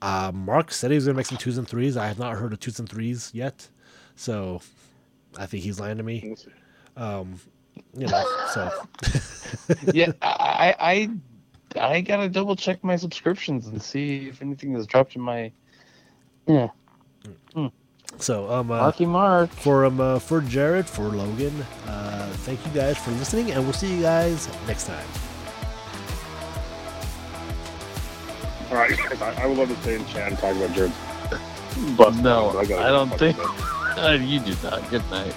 [0.00, 1.96] Uh, Mark said he was gonna make some twos and threes.
[1.96, 3.68] I have not heard of twos and threes yet,
[4.16, 4.62] so
[5.36, 6.34] I think he's lying to me.
[6.96, 7.04] We'll.
[7.04, 7.40] Um,
[7.96, 8.70] you know, so
[9.92, 10.74] yeah, I,
[11.76, 15.52] I, I gotta double check my subscriptions and see if anything has dropped in my.
[16.46, 16.68] Yeah,
[18.18, 19.50] so um, uh, Marky Mark.
[19.50, 21.54] for um, uh, for Jared, for Logan,
[21.86, 25.06] uh, thank you guys for listening, and we'll see you guys next time.
[28.70, 30.94] All right, I, I would love to stay in chat and talk about Jared's
[31.96, 33.36] But No, but gotta I don't think.
[34.28, 34.88] you do not.
[34.90, 35.34] Good night.